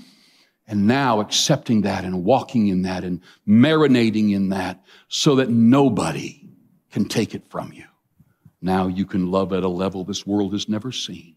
And 0.68 0.86
now 0.86 1.22
accepting 1.22 1.84
that 1.84 2.04
and 2.04 2.26
walking 2.26 2.68
in 2.68 2.82
that 2.82 3.04
and 3.04 3.22
marinating 3.48 4.34
in 4.34 4.50
that 4.50 4.84
so 5.08 5.36
that 5.36 5.50
nobody 5.50 6.50
can 6.92 7.06
take 7.06 7.34
it 7.34 7.50
from 7.50 7.72
you. 7.72 7.86
Now 8.62 8.88
you 8.88 9.06
can 9.06 9.32
love 9.32 9.54
at 9.54 9.64
a 9.64 9.70
level 9.70 10.04
this 10.04 10.28
world 10.28 10.54
has 10.54 10.68
never 10.68 10.92
seen. 10.92 11.36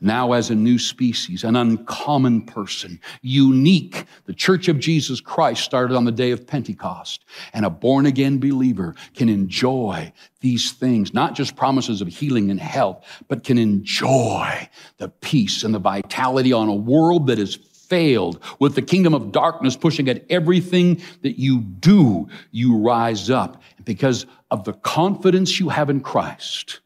Now, 0.00 0.32
as 0.32 0.50
a 0.50 0.54
new 0.54 0.78
species, 0.78 1.44
an 1.44 1.56
uncommon 1.56 2.42
person, 2.42 3.00
unique, 3.22 4.06
the 4.26 4.34
Church 4.34 4.68
of 4.68 4.78
Jesus 4.78 5.20
Christ 5.20 5.62
started 5.62 5.96
on 5.96 6.04
the 6.04 6.12
day 6.12 6.30
of 6.30 6.46
Pentecost, 6.46 7.24
and 7.52 7.64
a 7.64 7.70
born 7.70 8.06
again 8.06 8.38
believer 8.38 8.94
can 9.14 9.28
enjoy 9.28 10.12
these 10.40 10.72
things, 10.72 11.14
not 11.14 11.34
just 11.34 11.56
promises 11.56 12.00
of 12.00 12.08
healing 12.08 12.50
and 12.50 12.60
health, 12.60 13.04
but 13.28 13.44
can 13.44 13.58
enjoy 13.58 14.68
the 14.98 15.08
peace 15.08 15.62
and 15.62 15.74
the 15.74 15.78
vitality 15.78 16.52
on 16.52 16.68
a 16.68 16.74
world 16.74 17.26
that 17.28 17.38
is 17.38 17.56
failed, 17.88 18.42
with 18.58 18.74
the 18.74 18.82
kingdom 18.82 19.14
of 19.14 19.32
darkness 19.32 19.76
pushing 19.76 20.08
at 20.08 20.24
everything 20.28 21.00
that 21.22 21.38
you 21.38 21.60
do, 21.60 22.28
you 22.50 22.76
rise 22.76 23.30
up. 23.30 23.62
Because 23.84 24.26
of 24.50 24.64
the 24.64 24.74
confidence 24.74 25.58
you 25.58 25.70
have 25.70 25.88
in 25.88 26.00
Christ, 26.00 26.80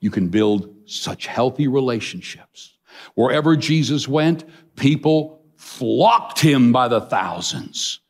you 0.00 0.10
can 0.10 0.28
build 0.28 0.79
such 0.90 1.26
healthy 1.26 1.68
relationships. 1.68 2.76
Wherever 3.14 3.56
Jesus 3.56 4.08
went, 4.08 4.44
people 4.76 5.42
flocked 5.56 6.40
him 6.40 6.72
by 6.72 6.88
the 6.88 7.00
thousands. 7.00 8.00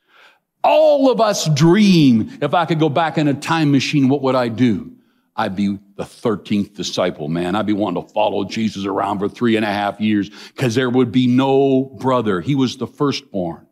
All 0.63 1.11
of 1.11 1.21
us 1.21 1.49
dream 1.49 2.39
if 2.43 2.55
I 2.55 2.67
could 2.67 2.79
go 2.79 2.89
back 2.89 3.19
in 3.19 3.29
a 3.29 3.35
time 3.35 3.73
machine, 3.73 4.09
what 4.09 4.23
would 4.23 4.35
I 4.35 4.49
do? 4.49 4.93
I'd 5.37 5.57
be 5.57 5.79
the 5.97 6.05
13th 6.05 6.75
disciple, 6.75 7.29
man. 7.29 7.55
I'd 7.55 7.67
be 7.67 7.73
wanting 7.73 8.03
to 8.03 8.13
follow 8.13 8.45
Jesus 8.45 8.85
around 8.85 9.21
for 9.21 9.29
three 9.29 9.57
and 9.57 9.65
a 9.65 9.73
half 9.73 9.99
years 9.99 10.29
because 10.29 10.75
there 10.75 10.91
would 10.91 11.11
be 11.11 11.27
no 11.27 11.85
brother. 11.85 12.41
He 12.41 12.55
was 12.55 12.77
the 12.77 12.87
firstborn. 12.87 13.67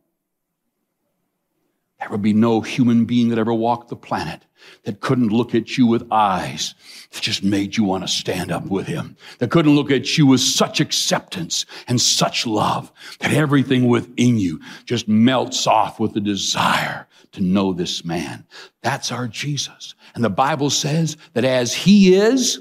There 1.99 2.09
would 2.11 2.23
be 2.23 2.33
no 2.33 2.61
human 2.61 3.05
being 3.07 3.29
that 3.31 3.39
ever 3.39 3.53
walked 3.53 3.89
the 3.89 3.97
planet 3.97 4.45
that 4.85 5.01
couldn't 5.01 5.31
look 5.31 5.55
at 5.55 5.77
you 5.77 5.87
with 5.87 6.07
eyes 6.13 6.75
that 7.11 7.23
just 7.23 7.43
made 7.43 7.77
you 7.77 7.85
want 7.85 8.05
to 8.05 8.09
stand 8.09 8.53
up 8.53 8.67
with 8.67 8.87
him, 8.87 9.17
that 9.39 9.51
couldn't 9.51 9.75
look 9.75 9.91
at 9.91 10.17
you 10.17 10.27
with 10.27 10.41
such 10.41 10.81
acceptance 10.81 11.67
and 11.89 12.01
such 12.01 12.47
love 12.47 12.93
that 13.19 13.33
everything 13.33 13.89
within 13.89 14.39
you 14.39 14.61
just 14.85 15.09
melts 15.09 15.67
off 15.67 15.99
with 15.99 16.13
the 16.13 16.21
desire 16.21 17.07
to 17.33 17.43
know 17.43 17.73
this 17.73 18.05
man. 18.05 18.47
That's 18.83 19.11
our 19.11 19.27
Jesus. 19.27 19.95
And 20.15 20.23
the 20.23 20.31
Bible 20.31 20.71
says 20.71 21.17
that 21.35 21.45
as 21.45 21.75
he 21.75 22.15
is, 22.15 22.61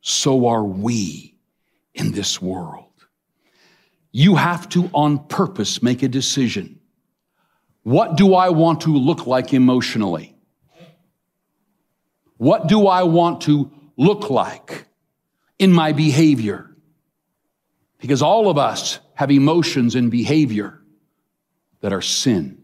so 0.00 0.46
are 0.46 0.64
we 0.64 1.34
in 1.94 2.12
this 2.12 2.40
world. 2.40 2.84
You 4.12 4.36
have 4.36 4.68
to 4.70 4.88
on 4.92 5.26
purpose 5.26 5.82
make 5.82 6.02
a 6.02 6.08
decision. 6.08 6.75
What 7.86 8.16
do 8.16 8.34
I 8.34 8.48
want 8.48 8.80
to 8.80 8.96
look 8.96 9.28
like 9.28 9.54
emotionally? 9.54 10.34
What 12.36 12.66
do 12.66 12.88
I 12.88 13.04
want 13.04 13.42
to 13.42 13.70
look 13.96 14.28
like 14.28 14.88
in 15.60 15.70
my 15.70 15.92
behavior? 15.92 16.76
Because 18.00 18.22
all 18.22 18.50
of 18.50 18.58
us 18.58 18.98
have 19.14 19.30
emotions 19.30 19.94
and 19.94 20.10
behavior 20.10 20.82
that 21.80 21.92
are 21.92 22.02
sin. 22.02 22.58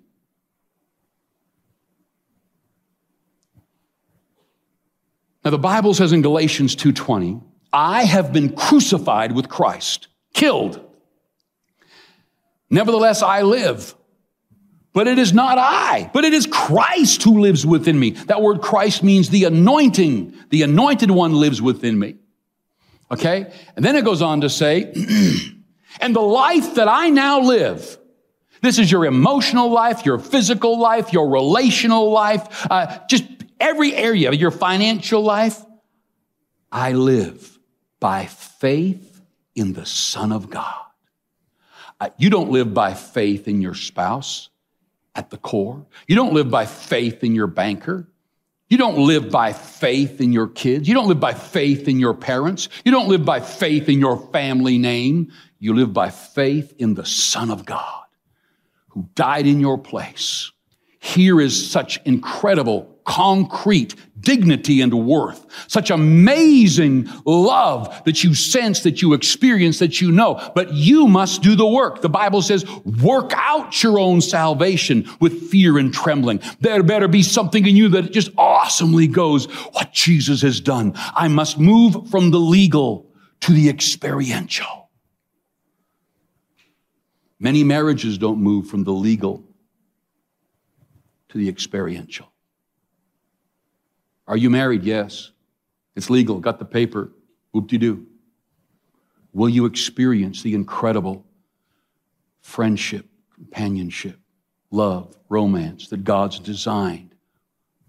Now 5.45 5.53
the 5.53 5.59
Bible 5.59 5.95
says 5.95 6.13
in 6.13 6.23
Galatians 6.23 6.75
2:20, 6.75 7.41
I 7.73 8.03
have 8.03 8.33
been 8.33 8.57
crucified 8.57 9.31
with 9.31 9.49
Christ, 9.49 10.09
killed. 10.35 10.85
Nevertheless 12.69 13.23
I 13.23 13.43
live. 13.43 13.95
But 14.93 15.09
it 15.09 15.19
is 15.19 15.33
not 15.33 15.57
I, 15.59 16.11
but 16.13 16.25
it 16.25 16.35
is 16.35 16.47
Christ 16.47 17.23
who 17.23 17.41
lives 17.41 17.65
within 17.65 17.99
me. 17.99 18.11
That 18.11 18.43
word 18.43 18.61
Christ 18.61 19.03
means 19.03 19.31
the 19.31 19.45
anointing. 19.45 20.35
The 20.51 20.63
anointed 20.63 21.11
one 21.11 21.35
lives 21.35 21.63
within 21.63 21.99
me. 21.99 22.17
Okay? 23.11 23.51
And 23.75 23.85
then 23.85 23.97
it 23.97 24.05
goes 24.05 24.21
on 24.21 24.43
to 24.43 24.51
say, 24.51 24.93
and 26.01 26.15
the 26.15 26.21
life 26.21 26.75
that 26.75 26.89
I 26.89 27.09
now 27.09 27.41
live, 27.41 27.99
this 28.61 28.79
is 28.79 28.93
your 28.93 29.07
emotional 29.07 29.71
life, 29.71 30.05
your 30.05 30.19
physical 30.19 30.79
life, 30.79 31.13
your 31.13 31.29
relational 31.31 32.11
life, 32.11 32.67
uh, 32.71 32.99
just 33.09 33.25
every 33.59 33.95
area 33.95 34.29
of 34.29 34.35
your 34.35 34.51
financial 34.51 35.23
life. 35.23 35.65
I 36.71 36.93
live 36.93 37.59
by 37.99 38.27
faith 38.27 39.23
in 39.55 39.73
the 39.73 39.87
Son 39.87 40.33
of 40.33 40.51
God. 40.51 40.81
Uh, 41.99 42.11
you 42.19 42.29
don't 42.29 42.51
live 42.51 42.75
by 42.75 42.93
faith 42.93 43.49
in 43.49 43.63
your 43.63 43.75
spouse 43.75 44.51
at 45.15 45.31
the 45.31 45.39
core. 45.39 45.87
You 46.07 46.17
don't 46.17 46.33
live 46.33 46.51
by 46.51 46.67
faith 46.67 47.23
in 47.23 47.35
your 47.35 47.47
banker. 47.47 48.09
You 48.69 48.79
don't 48.79 49.07
live 49.07 49.31
by 49.31 49.53
faith 49.53 50.21
in 50.21 50.33
your 50.33 50.49
kids. 50.49 50.89
You 50.89 50.95
don't 50.95 51.09
live 51.09 51.21
by 51.21 51.35
faith 51.35 51.89
in 51.89 52.01
your 52.01 52.15
parents. 52.15 52.71
You 52.85 52.93
don't 52.93 53.09
live 53.09 53.25
by 53.25 53.41
faith 53.41 53.89
in 53.89 54.01
your 54.01 54.17
family 54.33 54.79
name. 54.79 55.31
You 55.59 55.75
live 55.75 55.93
by 55.93 56.09
faith 56.09 56.73
in 56.79 56.95
the 56.95 57.05
Son 57.05 57.51
of 57.51 57.67
God 57.67 58.05
who 58.89 59.09
died 59.15 59.47
in 59.47 59.61
your 59.61 59.79
place. 59.79 60.53
Here 61.01 61.41
is 61.41 61.71
such 61.71 62.01
incredible 62.05 62.92
concrete 63.05 63.95
dignity 64.21 64.81
and 64.81 64.95
worth, 65.07 65.47
such 65.69 65.91
amazing 65.91 67.09
love 67.25 68.03
that 68.05 68.23
you 68.23 68.35
sense, 68.35 68.83
that 68.85 69.03
you 69.03 69.13
experience, 69.13 69.81
that 69.81 70.01
you 70.01 70.11
know. 70.13 70.41
But 70.55 70.73
you 70.73 71.09
must 71.09 71.43
do 71.43 71.57
the 71.57 71.67
work. 71.67 72.01
The 72.01 72.09
Bible 72.09 72.43
says, 72.43 72.65
work 72.85 73.33
out 73.35 73.83
your 73.83 73.99
own 73.99 74.21
salvation 74.21 75.09
with 75.21 75.51
fear 75.51 75.79
and 75.79 75.93
trembling. 75.93 76.41
There 76.61 76.83
better 76.83 77.09
be 77.09 77.23
something 77.23 77.67
in 77.67 77.77
you 77.77 77.89
that 77.91 78.13
just 78.13 78.31
awesomely 78.39 79.07
goes, 79.09 79.47
what 79.73 79.93
Jesus 79.93 80.43
has 80.43 80.61
done. 80.61 80.93
I 80.97 81.29
must 81.29 81.59
move 81.59 82.09
from 82.11 82.31
the 82.31 82.41
legal 82.41 83.11
to 83.41 83.53
the 83.53 83.69
experiential. 83.69 84.91
Many 87.41 87.65
marriages 87.65 88.19
don't 88.19 88.39
move 88.41 88.69
from 88.69 88.85
the 88.85 88.93
legal 88.93 89.43
to 91.31 91.39
the 91.39 91.49
experiential. 91.49 92.32
Are 94.27 94.37
you 94.37 94.51
married? 94.51 94.85
Yes. 94.85 95.31
It's 95.97 96.11
legal. 96.11 96.39
Got 96.39 96.59
the 96.59 96.65
paper. 96.65 97.11
Whoop 97.53 97.69
de 97.69 97.79
doo. 97.79 98.07
Will 99.33 99.49
you 99.49 99.65
experience 99.65 100.43
the 100.43 100.55
incredible 100.55 101.25
friendship, 102.41 103.07
companionship, 103.35 104.19
love, 104.71 105.17
romance 105.29 105.89
that 105.89 106.05
God's 106.05 106.39
designed? 106.39 107.15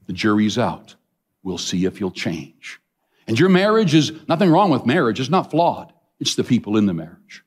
The 0.08 0.13
jury's 0.13 0.58
out. 0.58 0.96
We'll 1.43 1.58
see 1.58 1.86
if 1.86 2.00
you'll 2.00 2.12
change. 2.12 2.80
And 3.28 3.39
your 3.39 3.50
marriage 3.50 3.93
is 3.93 4.12
nothing 4.28 4.50
wrong 4.50 4.69
with 4.69 4.86
marriage, 4.86 5.19
it's 5.19 5.30
not 5.30 5.52
flawed. 5.52 5.93
It's 6.19 6.36
the 6.36 6.43
people 6.43 6.78
in 6.78 6.86
the 6.86 6.93
marriage. 6.93 7.43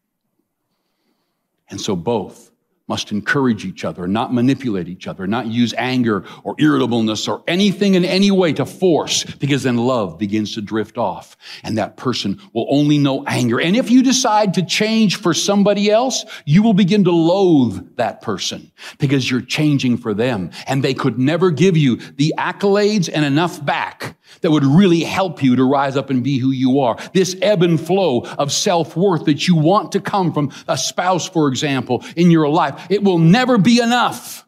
And 1.69 1.81
so 1.81 1.97
both 1.97 2.51
must 2.89 3.11
encourage 3.11 3.65
each 3.65 3.85
other, 3.85 4.07
not 4.07 4.33
manipulate 4.33 4.89
each 4.89 5.07
other, 5.07 5.27
not 5.27 5.47
use 5.47 5.75
anger 5.77 6.25
or 6.45 6.55
irritableness 6.59 7.27
or 7.27 7.43
anything 7.49 7.95
in 7.95 8.05
any 8.05 8.31
way 8.31 8.53
to 8.53 8.65
force, 8.65 9.25
because 9.25 9.65
then 9.65 9.77
love 9.77 10.19
begins 10.19 10.55
to 10.55 10.61
drift 10.61 10.97
off 10.97 11.37
and 11.65 11.77
that 11.79 11.97
person 11.97 12.41
will 12.53 12.67
only 12.71 12.99
know 12.99 13.25
anger. 13.27 13.61
And 13.61 13.77
if 13.77 13.91
you 13.91 14.03
decide 14.03 14.55
to 14.55 14.65
change 14.65 15.17
for 15.17 15.35
somebody 15.35 15.91
else, 15.91 16.25
you 16.45 16.63
will 16.63 16.75
begin 16.75 17.05
to 17.05 17.11
loathe 17.13 17.97
that 17.97 18.23
person 18.23 18.71
because 18.99 19.31
you're 19.31 19.41
changing 19.41 19.97
for 19.97 20.15
them 20.15 20.51
and 20.67 20.83
they 20.83 20.95
could 20.95 21.19
never 21.19 21.51
give 21.51 21.77
you 21.77 21.97
the 21.97 22.35
accolades 22.39 23.11
and 23.13 23.25
enough 23.25 23.65
back 23.65 24.17
that 24.41 24.51
would 24.51 24.65
really 24.65 25.01
help 25.01 25.43
you 25.43 25.57
to 25.57 25.65
rise 25.65 25.97
up 25.97 26.11
and 26.11 26.23
be 26.23 26.39
who 26.39 26.51
you 26.51 26.81
are. 26.81 26.97
This 27.15 27.37
ebb 27.43 27.63
and 27.63 27.81
flow 27.81 28.21
of 28.39 28.53
self-worth 28.53 29.25
that 29.25 29.49
you 29.49 29.57
want 29.57 29.93
to 29.93 30.01
come 30.01 30.33
from 30.33 30.53
a 30.69 30.77
spouse, 30.77 31.29
for 31.29 31.49
example, 31.49 32.05
in 32.17 32.31
your 32.31 32.49
life, 32.49 32.76
it 32.91 33.03
will 33.03 33.19
never 33.19 33.59
be 33.59 33.81
enough. 33.81 34.47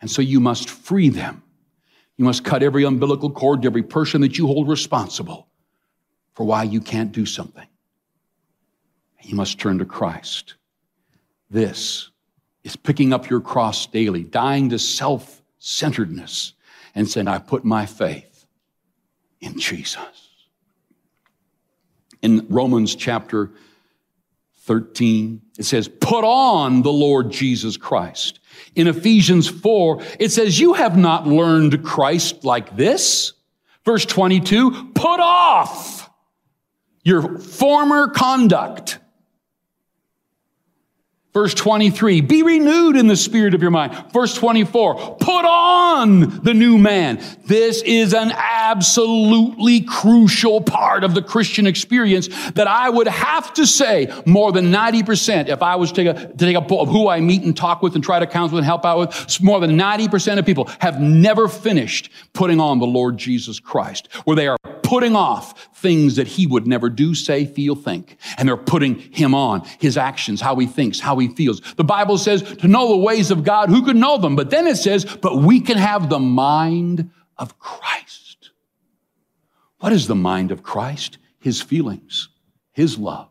And 0.00 0.10
so 0.10 0.22
you 0.22 0.40
must 0.40 0.70
free 0.70 1.08
them. 1.08 1.42
You 2.16 2.24
must 2.24 2.44
cut 2.44 2.62
every 2.62 2.84
umbilical 2.84 3.30
cord 3.30 3.62
to 3.62 3.66
every 3.66 3.82
person 3.82 4.20
that 4.22 4.38
you 4.38 4.46
hold 4.46 4.68
responsible 4.68 5.48
for 6.34 6.44
why 6.44 6.64
you 6.64 6.80
can't 6.80 7.12
do 7.12 7.26
something. 7.26 7.66
You 9.22 9.36
must 9.36 9.58
turn 9.58 9.78
to 9.78 9.84
Christ. 9.84 10.54
This 11.50 12.10
is 12.64 12.76
picking 12.76 13.12
up 13.12 13.28
your 13.28 13.40
cross 13.40 13.86
daily, 13.86 14.24
dying 14.24 14.68
to 14.70 14.78
self 14.78 15.42
centeredness, 15.58 16.54
and 16.94 17.08
saying, 17.08 17.28
I 17.28 17.38
put 17.38 17.64
my 17.64 17.86
faith 17.86 18.46
in 19.40 19.58
Jesus. 19.58 19.98
In 22.22 22.46
Romans 22.48 22.94
chapter 22.94 23.50
13, 24.68 25.40
it 25.58 25.64
says, 25.64 25.88
put 25.88 26.24
on 26.24 26.82
the 26.82 26.92
Lord 26.92 27.32
Jesus 27.32 27.76
Christ. 27.76 28.38
In 28.76 28.86
Ephesians 28.86 29.48
4, 29.48 30.02
it 30.20 30.30
says, 30.30 30.60
you 30.60 30.74
have 30.74 30.96
not 30.96 31.26
learned 31.26 31.82
Christ 31.82 32.44
like 32.44 32.76
this. 32.76 33.32
Verse 33.84 34.04
22, 34.04 34.92
put 34.94 35.20
off 35.20 36.10
your 37.02 37.38
former 37.38 38.08
conduct 38.08 38.98
Verse 41.38 41.54
23, 41.54 42.20
be 42.22 42.42
renewed 42.42 42.96
in 42.96 43.06
the 43.06 43.14
spirit 43.14 43.54
of 43.54 43.62
your 43.62 43.70
mind. 43.70 43.92
Verse 44.12 44.34
24, 44.34 45.18
put 45.18 45.44
on 45.44 46.42
the 46.42 46.52
new 46.52 46.78
man. 46.78 47.22
This 47.44 47.80
is 47.82 48.12
an 48.12 48.32
absolutely 48.34 49.82
crucial 49.82 50.60
part 50.60 51.04
of 51.04 51.14
the 51.14 51.22
Christian 51.22 51.68
experience 51.68 52.26
that 52.54 52.66
I 52.66 52.90
would 52.90 53.06
have 53.06 53.54
to 53.54 53.68
say 53.68 54.12
more 54.26 54.50
than 54.50 54.72
90%, 54.72 55.46
if 55.46 55.62
I 55.62 55.76
was 55.76 55.92
to 55.92 56.02
take 56.02 56.16
a, 56.16 56.26
to 56.26 56.36
take 56.36 56.56
a 56.56 56.60
poll 56.60 56.82
of 56.82 56.88
who 56.88 57.08
I 57.08 57.20
meet 57.20 57.44
and 57.44 57.56
talk 57.56 57.82
with 57.82 57.94
and 57.94 58.02
try 58.02 58.18
to 58.18 58.26
counsel 58.26 58.58
and 58.58 58.64
help 58.64 58.84
out 58.84 58.98
with, 58.98 59.40
more 59.40 59.60
than 59.60 59.78
90% 59.78 60.40
of 60.40 60.44
people 60.44 60.68
have 60.80 61.00
never 61.00 61.46
finished 61.46 62.10
putting 62.32 62.58
on 62.58 62.80
the 62.80 62.86
Lord 62.86 63.16
Jesus 63.16 63.60
Christ, 63.60 64.08
where 64.24 64.34
they 64.34 64.48
are 64.48 64.58
putting 64.88 65.14
off 65.14 65.68
things 65.74 66.16
that 66.16 66.26
he 66.26 66.46
would 66.46 66.66
never 66.66 66.88
do, 66.88 67.14
say, 67.14 67.44
feel, 67.44 67.74
think. 67.74 68.16
And 68.38 68.48
they're 68.48 68.56
putting 68.56 68.94
him 68.98 69.34
on, 69.34 69.60
his 69.78 69.98
actions, 69.98 70.40
how 70.40 70.56
he 70.56 70.66
thinks, 70.66 70.98
how 70.98 71.18
he 71.18 71.28
feels. 71.28 71.60
The 71.74 71.84
Bible 71.84 72.16
says 72.16 72.42
to 72.42 72.68
know 72.68 72.88
the 72.88 72.96
ways 72.96 73.30
of 73.30 73.44
God, 73.44 73.68
who 73.68 73.84
can 73.84 74.00
know 74.00 74.16
them? 74.16 74.34
But 74.34 74.48
then 74.48 74.66
it 74.66 74.76
says, 74.76 75.04
but 75.04 75.42
we 75.42 75.60
can 75.60 75.76
have 75.76 76.08
the 76.08 76.18
mind 76.18 77.10
of 77.36 77.58
Christ. 77.58 78.50
What 79.80 79.92
is 79.92 80.06
the 80.06 80.14
mind 80.14 80.52
of 80.52 80.62
Christ? 80.62 81.18
His 81.38 81.60
feelings, 81.60 82.30
his 82.72 82.96
love, 82.96 83.28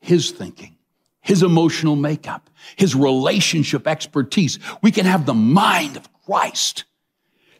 his 0.00 0.30
thinking, 0.30 0.78
his 1.20 1.42
emotional 1.42 1.96
makeup, 1.96 2.48
his 2.74 2.94
relationship 2.94 3.86
expertise. 3.86 4.58
We 4.82 4.92
can 4.92 5.04
have 5.04 5.26
the 5.26 5.34
mind 5.34 5.98
of 5.98 6.08
Christ. 6.24 6.84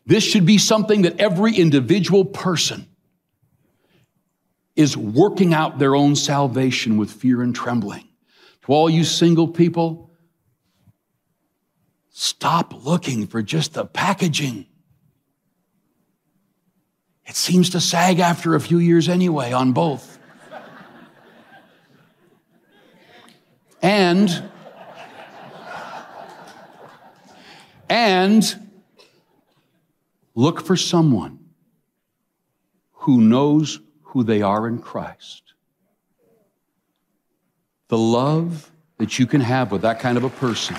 This 0.06 0.24
should 0.24 0.46
be 0.46 0.56
something 0.56 1.02
that 1.02 1.20
every 1.20 1.54
individual 1.54 2.24
person 2.24 2.86
is 4.76 4.94
working 4.96 5.54
out 5.54 5.78
their 5.78 5.96
own 5.96 6.14
salvation 6.14 6.98
with 6.98 7.10
fear 7.10 7.42
and 7.42 7.56
trembling. 7.56 8.06
To 8.62 8.72
all 8.72 8.90
you 8.90 9.04
single 9.04 9.48
people, 9.48 10.10
stop 12.10 12.84
looking 12.84 13.26
for 13.26 13.42
just 13.42 13.72
the 13.72 13.86
packaging. 13.86 14.66
It 17.24 17.34
seems 17.34 17.70
to 17.70 17.80
sag 17.80 18.20
after 18.20 18.54
a 18.54 18.60
few 18.60 18.78
years 18.78 19.08
anyway 19.08 19.52
on 19.52 19.72
both. 19.72 20.18
And, 23.82 24.50
and 27.88 28.68
look 30.34 30.60
for 30.60 30.76
someone 30.76 31.38
who 32.92 33.20
knows 33.20 33.80
who 34.16 34.24
they 34.24 34.40
are 34.40 34.66
in 34.66 34.78
Christ. 34.78 35.52
The 37.88 37.98
love 37.98 38.72
that 38.96 39.18
you 39.18 39.26
can 39.26 39.42
have 39.42 39.70
with 39.70 39.82
that 39.82 40.00
kind 40.00 40.16
of 40.16 40.24
a 40.24 40.30
person. 40.30 40.74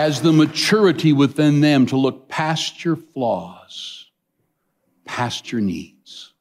As 0.00 0.22
the 0.22 0.32
maturity 0.32 1.12
within 1.12 1.60
them 1.60 1.86
to 1.86 1.96
look 1.96 2.28
past 2.28 2.84
your 2.84 2.94
flaws, 2.94 4.08
past 5.04 5.50
your 5.50 5.60
needs. 5.60 6.34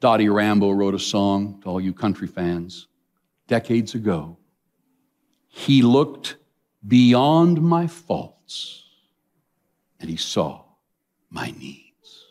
Dottie 0.00 0.28
Rambo 0.28 0.72
wrote 0.72 0.96
a 0.96 0.98
song 0.98 1.60
to 1.62 1.68
all 1.68 1.80
you 1.80 1.92
country 1.92 2.26
fans 2.26 2.88
decades 3.46 3.94
ago. 3.94 4.38
He 5.46 5.82
looked 5.82 6.34
beyond 6.84 7.62
my 7.62 7.86
faults 7.86 8.82
and 10.02 10.10
he 10.10 10.16
saw 10.16 10.64
my 11.30 11.54
needs. 11.58 12.26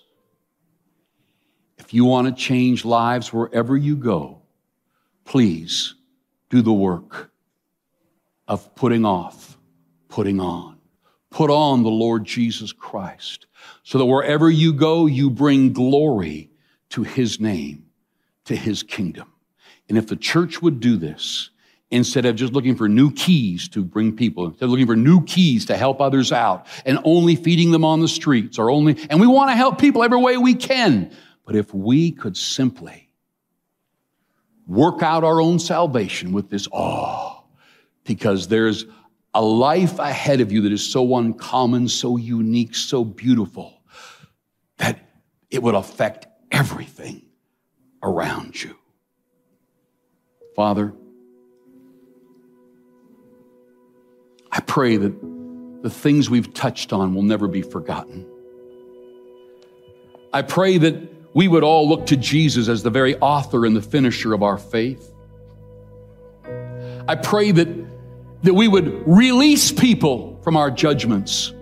If 1.79 1.93
you 1.93 2.05
want 2.05 2.27
to 2.27 2.33
change 2.33 2.85
lives 2.85 3.33
wherever 3.33 3.75
you 3.75 3.95
go, 3.95 4.41
please 5.25 5.95
do 6.49 6.61
the 6.61 6.73
work 6.73 7.31
of 8.47 8.75
putting 8.75 9.05
off, 9.05 9.57
putting 10.09 10.39
on. 10.39 10.77
Put 11.29 11.49
on 11.49 11.83
the 11.83 11.89
Lord 11.89 12.25
Jesus 12.25 12.73
Christ 12.73 13.47
so 13.83 13.97
that 13.97 14.05
wherever 14.05 14.49
you 14.49 14.73
go, 14.73 15.05
you 15.05 15.29
bring 15.29 15.71
glory 15.71 16.51
to 16.89 17.03
his 17.03 17.39
name, 17.39 17.85
to 18.45 18.55
his 18.55 18.83
kingdom. 18.83 19.31
And 19.87 19.97
if 19.97 20.07
the 20.07 20.17
church 20.17 20.61
would 20.61 20.81
do 20.81 20.97
this, 20.97 21.51
instead 21.91 22.25
of 22.25 22.35
just 22.37 22.53
looking 22.53 22.75
for 22.75 22.87
new 22.87 23.11
keys 23.11 23.67
to 23.69 23.83
bring 23.83 24.15
people, 24.15 24.45
instead 24.45 24.65
of 24.65 24.71
looking 24.71 24.87
for 24.87 24.95
new 24.95 25.23
keys 25.25 25.65
to 25.65 25.77
help 25.77 25.99
others 26.01 26.31
out 26.31 26.65
and 26.85 26.97
only 27.03 27.35
feeding 27.35 27.71
them 27.71 27.83
on 27.83 27.99
the 27.99 28.07
streets 28.07 28.57
or 28.57 28.71
only, 28.71 28.97
and 29.09 29.19
we 29.19 29.27
want 29.27 29.51
to 29.51 29.55
help 29.55 29.77
people 29.77 30.03
every 30.03 30.19
way 30.19 30.37
we 30.37 30.55
can. 30.55 31.11
But 31.45 31.55
if 31.55 31.73
we 31.73 32.11
could 32.11 32.37
simply 32.37 33.09
work 34.65 35.03
out 35.03 35.25
our 35.25 35.41
own 35.41 35.59
salvation 35.59 36.31
with 36.31 36.49
this 36.49 36.67
awe, 36.71 37.43
because 38.05 38.47
there's 38.47 38.85
a 39.33 39.41
life 39.41 39.99
ahead 39.99 40.41
of 40.41 40.51
you 40.51 40.61
that 40.61 40.71
is 40.71 40.85
so 40.85 41.17
uncommon, 41.17 41.87
so 41.87 42.15
unique, 42.17 42.73
so 42.73 43.03
beautiful, 43.03 43.81
that 44.77 44.99
it 45.49 45.61
would 45.61 45.75
affect 45.75 46.27
everything 46.51 47.21
around 48.01 48.61
you. 48.61 48.75
Father, 50.55 50.93
I 54.51 54.59
pray 54.61 54.97
that 54.97 55.13
the 55.81 55.89
things 55.89 56.29
we've 56.29 56.53
touched 56.53 56.93
on 56.93 57.15
will 57.15 57.23
never 57.23 57.47
be 57.47 57.61
forgotten. 57.61 58.25
I 60.33 60.41
pray 60.41 60.77
that 60.77 60.95
we 61.33 61.47
would 61.47 61.63
all 61.63 61.87
look 61.87 62.05
to 62.07 62.17
Jesus 62.17 62.67
as 62.67 62.83
the 62.83 62.89
very 62.89 63.17
author 63.17 63.65
and 63.65 63.75
the 63.75 63.81
finisher 63.81 64.33
of 64.33 64.43
our 64.43 64.57
faith. 64.57 65.13
I 67.07 67.15
pray 67.15 67.51
that, 67.51 67.67
that 68.43 68.53
we 68.53 68.67
would 68.67 69.07
release 69.07 69.71
people 69.71 70.39
from 70.43 70.57
our 70.57 70.69
judgments 70.69 71.53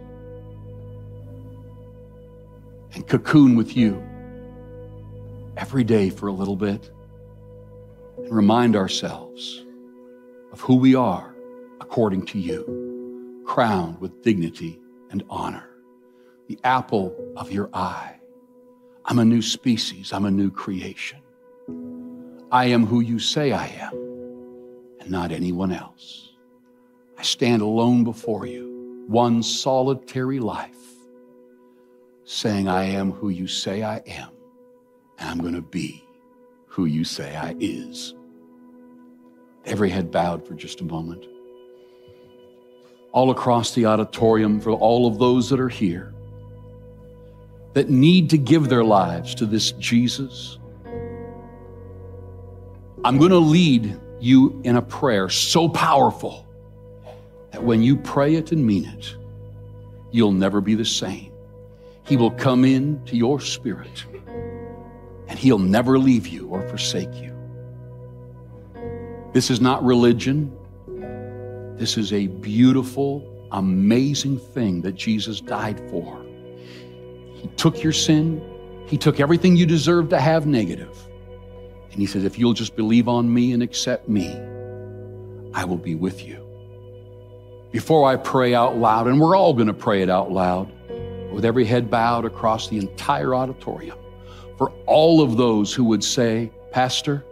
and 2.93 3.07
cocoon 3.07 3.55
with 3.55 3.77
you 3.77 4.03
every 5.57 5.83
day 5.83 6.09
for 6.09 6.27
a 6.27 6.31
little 6.31 6.55
bit 6.55 6.89
and 8.17 8.31
remind 8.31 8.75
ourselves 8.75 9.63
of 10.51 10.61
who 10.61 10.75
we 10.75 10.95
are 10.95 11.28
according 11.89 12.23
to 12.23 12.37
you, 12.37 13.41
crowned 13.47 13.99
with 13.99 14.21
dignity 14.21 14.79
and 15.09 15.23
honor, 15.27 15.67
the 16.47 16.59
apple 16.63 17.15
of 17.35 17.51
your 17.51 17.67
eye. 17.73 18.15
I'm 19.05 19.17
a 19.17 19.25
new 19.25 19.41
species, 19.41 20.13
I'm 20.13 20.25
a 20.25 20.29
new 20.29 20.51
creation. 20.51 21.19
I 22.51 22.65
am 22.65 22.85
who 22.85 22.99
you 22.99 23.17
say 23.17 23.53
I 23.53 23.65
am, 23.69 23.91
and 24.99 25.09
not 25.09 25.31
anyone 25.31 25.71
else. 25.71 26.29
I 27.17 27.23
stand 27.23 27.63
alone 27.63 28.03
before 28.03 28.45
you, 28.45 29.05
one 29.07 29.41
solitary 29.41 30.39
life, 30.39 30.77
saying, 32.23 32.67
I 32.67 32.83
am 32.83 33.11
who 33.11 33.29
you 33.29 33.47
say 33.47 33.81
I 33.81 33.97
am, 34.05 34.29
and 35.17 35.27
I'm 35.27 35.39
going 35.39 35.55
to 35.55 35.63
be 35.63 36.03
who 36.67 36.85
you 36.85 37.03
say 37.03 37.35
I 37.35 37.55
is. 37.59 38.13
Every 39.65 39.89
head 39.89 40.11
bowed 40.11 40.47
for 40.47 40.53
just 40.53 40.81
a 40.81 40.85
moment 40.85 41.25
all 43.11 43.31
across 43.31 43.73
the 43.73 43.85
auditorium 43.85 44.59
for 44.59 44.71
all 44.71 45.07
of 45.07 45.17
those 45.17 45.49
that 45.49 45.59
are 45.59 45.69
here 45.69 46.13
that 47.73 47.89
need 47.89 48.29
to 48.29 48.37
give 48.37 48.69
their 48.69 48.83
lives 48.83 49.35
to 49.35 49.45
this 49.45 49.71
Jesus. 49.73 50.57
I'm 53.03 53.17
going 53.17 53.31
to 53.31 53.37
lead 53.37 53.99
you 54.19 54.59
in 54.63 54.75
a 54.75 54.81
prayer 54.81 55.29
so 55.29 55.69
powerful 55.69 56.45
that 57.51 57.63
when 57.63 57.81
you 57.81 57.95
pray 57.95 58.35
it 58.35 58.51
and 58.51 58.65
mean 58.65 58.85
it, 58.85 59.15
you'll 60.11 60.31
never 60.31 60.61
be 60.61 60.75
the 60.75 60.85
same. 60.85 61.31
He 62.05 62.17
will 62.17 62.31
come 62.31 62.65
in 62.65 63.03
to 63.05 63.15
your 63.15 63.39
spirit 63.39 64.05
and 65.27 65.37
he'll 65.37 65.59
never 65.59 65.99
leave 65.99 66.27
you 66.27 66.47
or 66.47 66.67
forsake 66.67 67.13
you. 67.13 67.33
This 69.31 69.51
is 69.51 69.61
not 69.61 69.83
religion. 69.83 70.51
This 71.79 71.97
is 71.97 72.11
a 72.11 72.27
beautiful, 72.27 73.47
amazing 73.53 74.37
thing 74.37 74.81
that 74.81 74.95
Jesus 74.95 75.39
died 75.39 75.79
for. 75.89 76.21
He 77.33 77.47
took 77.55 77.81
your 77.81 77.93
sin, 77.93 78.43
He 78.85 78.97
took 78.97 79.21
everything 79.21 79.55
you 79.55 79.65
deserve 79.65 80.09
to 80.09 80.19
have 80.19 80.45
negative, 80.45 80.93
and 81.93 82.01
He 82.01 82.05
said, 82.05 82.25
If 82.25 82.37
you'll 82.37 82.51
just 82.51 82.75
believe 82.75 83.07
on 83.07 83.33
me 83.33 83.53
and 83.53 83.63
accept 83.63 84.09
me, 84.09 84.27
I 85.53 85.63
will 85.63 85.77
be 85.77 85.95
with 85.95 86.27
you. 86.27 86.45
Before 87.71 88.09
I 88.09 88.17
pray 88.17 88.53
out 88.53 88.75
loud, 88.75 89.07
and 89.07 89.17
we're 89.17 89.37
all 89.37 89.53
going 89.53 89.67
to 89.67 89.73
pray 89.73 90.01
it 90.01 90.09
out 90.09 90.33
loud, 90.33 90.69
with 91.31 91.45
every 91.45 91.63
head 91.63 91.89
bowed 91.89 92.25
across 92.25 92.67
the 92.67 92.77
entire 92.77 93.33
auditorium, 93.33 93.97
for 94.57 94.69
all 94.85 95.21
of 95.21 95.37
those 95.37 95.73
who 95.73 95.85
would 95.85 96.03
say, 96.03 96.51
Pastor, 96.73 97.23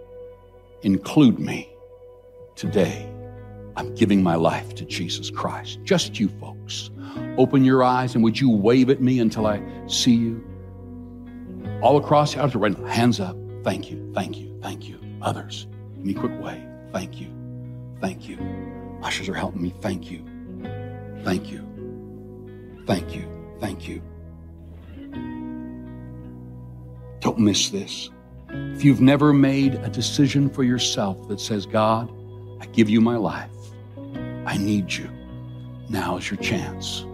include 0.83 1.37
me 1.37 1.69
today 2.55 3.11
I'm 3.77 3.93
giving 3.93 4.23
my 4.23 4.33
life 4.35 4.73
to 4.75 4.85
Jesus 4.85 5.29
Christ. 5.29 5.79
Just 5.83 6.19
you 6.19 6.29
folks. 6.29 6.89
Open 7.37 7.63
your 7.63 7.83
eyes 7.83 8.15
and 8.15 8.23
would 8.23 8.39
you 8.39 8.49
wave 8.49 8.89
at 8.89 9.01
me 9.01 9.19
until 9.19 9.45
I 9.45 9.61
see 9.85 10.15
you? 10.15 10.43
All 11.83 11.97
across 11.97 12.33
the 12.33 12.41
auditorium, 12.41 12.83
hands 12.87 13.19
up. 13.19 13.37
Thank 13.63 13.91
you, 13.91 14.11
thank 14.15 14.37
you, 14.39 14.57
thank 14.63 14.89
you. 14.89 14.99
Others, 15.21 15.67
give 15.95 16.05
me 16.05 16.15
a 16.15 16.19
quick 16.19 16.31
wave. 16.41 16.63
Thank 16.91 17.21
you, 17.21 17.27
thank 18.01 18.27
you. 18.27 18.39
Ushers 19.03 19.29
are 19.29 19.35
helping 19.35 19.61
me. 19.61 19.71
Thank 19.79 20.09
you, 20.09 20.25
thank 21.23 21.51
you, 21.51 21.61
thank 22.87 23.15
you, 23.15 23.27
thank 23.59 23.87
you. 23.87 24.01
Don't 27.19 27.37
miss 27.37 27.69
this. 27.69 28.09
If 28.49 28.83
you've 28.83 29.01
never 29.01 29.33
made 29.33 29.75
a 29.75 29.89
decision 29.89 30.49
for 30.49 30.63
yourself 30.63 31.27
that 31.27 31.39
says, 31.39 31.67
God, 31.67 32.11
I 32.59 32.65
give 32.67 32.89
you 32.89 33.01
my 33.01 33.17
life, 33.17 33.51
I 34.47 34.55
need 34.57 34.91
you. 34.91 35.09
Now 35.89 36.17
is 36.17 36.31
your 36.31 36.39
chance. 36.39 37.05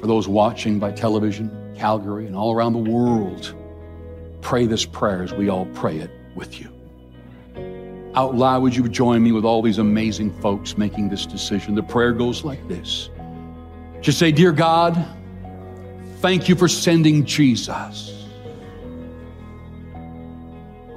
For 0.00 0.06
those 0.06 0.26
watching 0.26 0.78
by 0.78 0.92
television, 0.92 1.74
Calgary, 1.76 2.26
and 2.26 2.34
all 2.34 2.52
around 2.54 2.72
the 2.72 2.90
world, 2.90 3.54
pray 4.40 4.66
this 4.66 4.86
prayer 4.86 5.22
as 5.22 5.34
we 5.34 5.50
all 5.50 5.66
pray 5.74 5.98
it 5.98 6.10
with 6.34 6.58
you. 6.58 6.70
Out 8.14 8.34
loud, 8.34 8.62
would 8.62 8.74
you 8.74 8.88
join 8.88 9.22
me 9.22 9.32
with 9.32 9.44
all 9.44 9.60
these 9.60 9.78
amazing 9.78 10.32
folks 10.40 10.78
making 10.78 11.10
this 11.10 11.26
decision? 11.26 11.74
The 11.74 11.82
prayer 11.82 12.12
goes 12.12 12.44
like 12.44 12.66
this 12.66 13.10
Just 14.00 14.18
say, 14.18 14.32
Dear 14.32 14.52
God, 14.52 15.06
thank 16.20 16.48
you 16.48 16.54
for 16.54 16.68
sending 16.68 17.26
Jesus, 17.26 18.26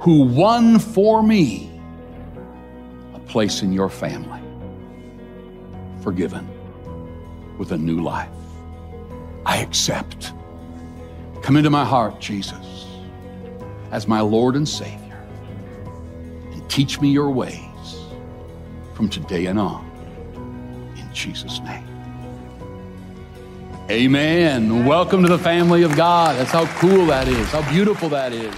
who 0.00 0.22
won 0.22 0.78
for 0.78 1.22
me 1.22 1.78
a 3.14 3.18
place 3.18 3.62
in 3.62 3.72
your 3.72 3.90
family, 3.90 4.40
forgiven 6.02 6.48
with 7.58 7.72
a 7.72 7.78
new 7.78 8.02
life. 8.02 8.30
I 9.44 9.58
accept. 9.58 10.32
Come 11.42 11.56
into 11.56 11.70
my 11.70 11.84
heart, 11.84 12.20
Jesus, 12.20 12.86
as 13.90 14.06
my 14.06 14.20
Lord 14.20 14.56
and 14.56 14.68
Savior, 14.68 15.26
and 16.52 16.70
teach 16.70 17.00
me 17.00 17.10
your 17.10 17.30
ways 17.30 17.56
from 18.94 19.08
today 19.08 19.46
and 19.46 19.58
on. 19.58 19.84
In 20.96 21.14
Jesus' 21.14 21.60
name. 21.60 21.86
Amen. 23.90 24.84
Welcome 24.84 25.22
to 25.22 25.28
the 25.28 25.38
family 25.38 25.82
of 25.82 25.96
God. 25.96 26.36
That's 26.36 26.50
how 26.50 26.66
cool 26.78 27.06
that 27.06 27.26
is, 27.26 27.48
how 27.48 27.68
beautiful 27.70 28.10
that 28.10 28.34
is. 28.34 28.54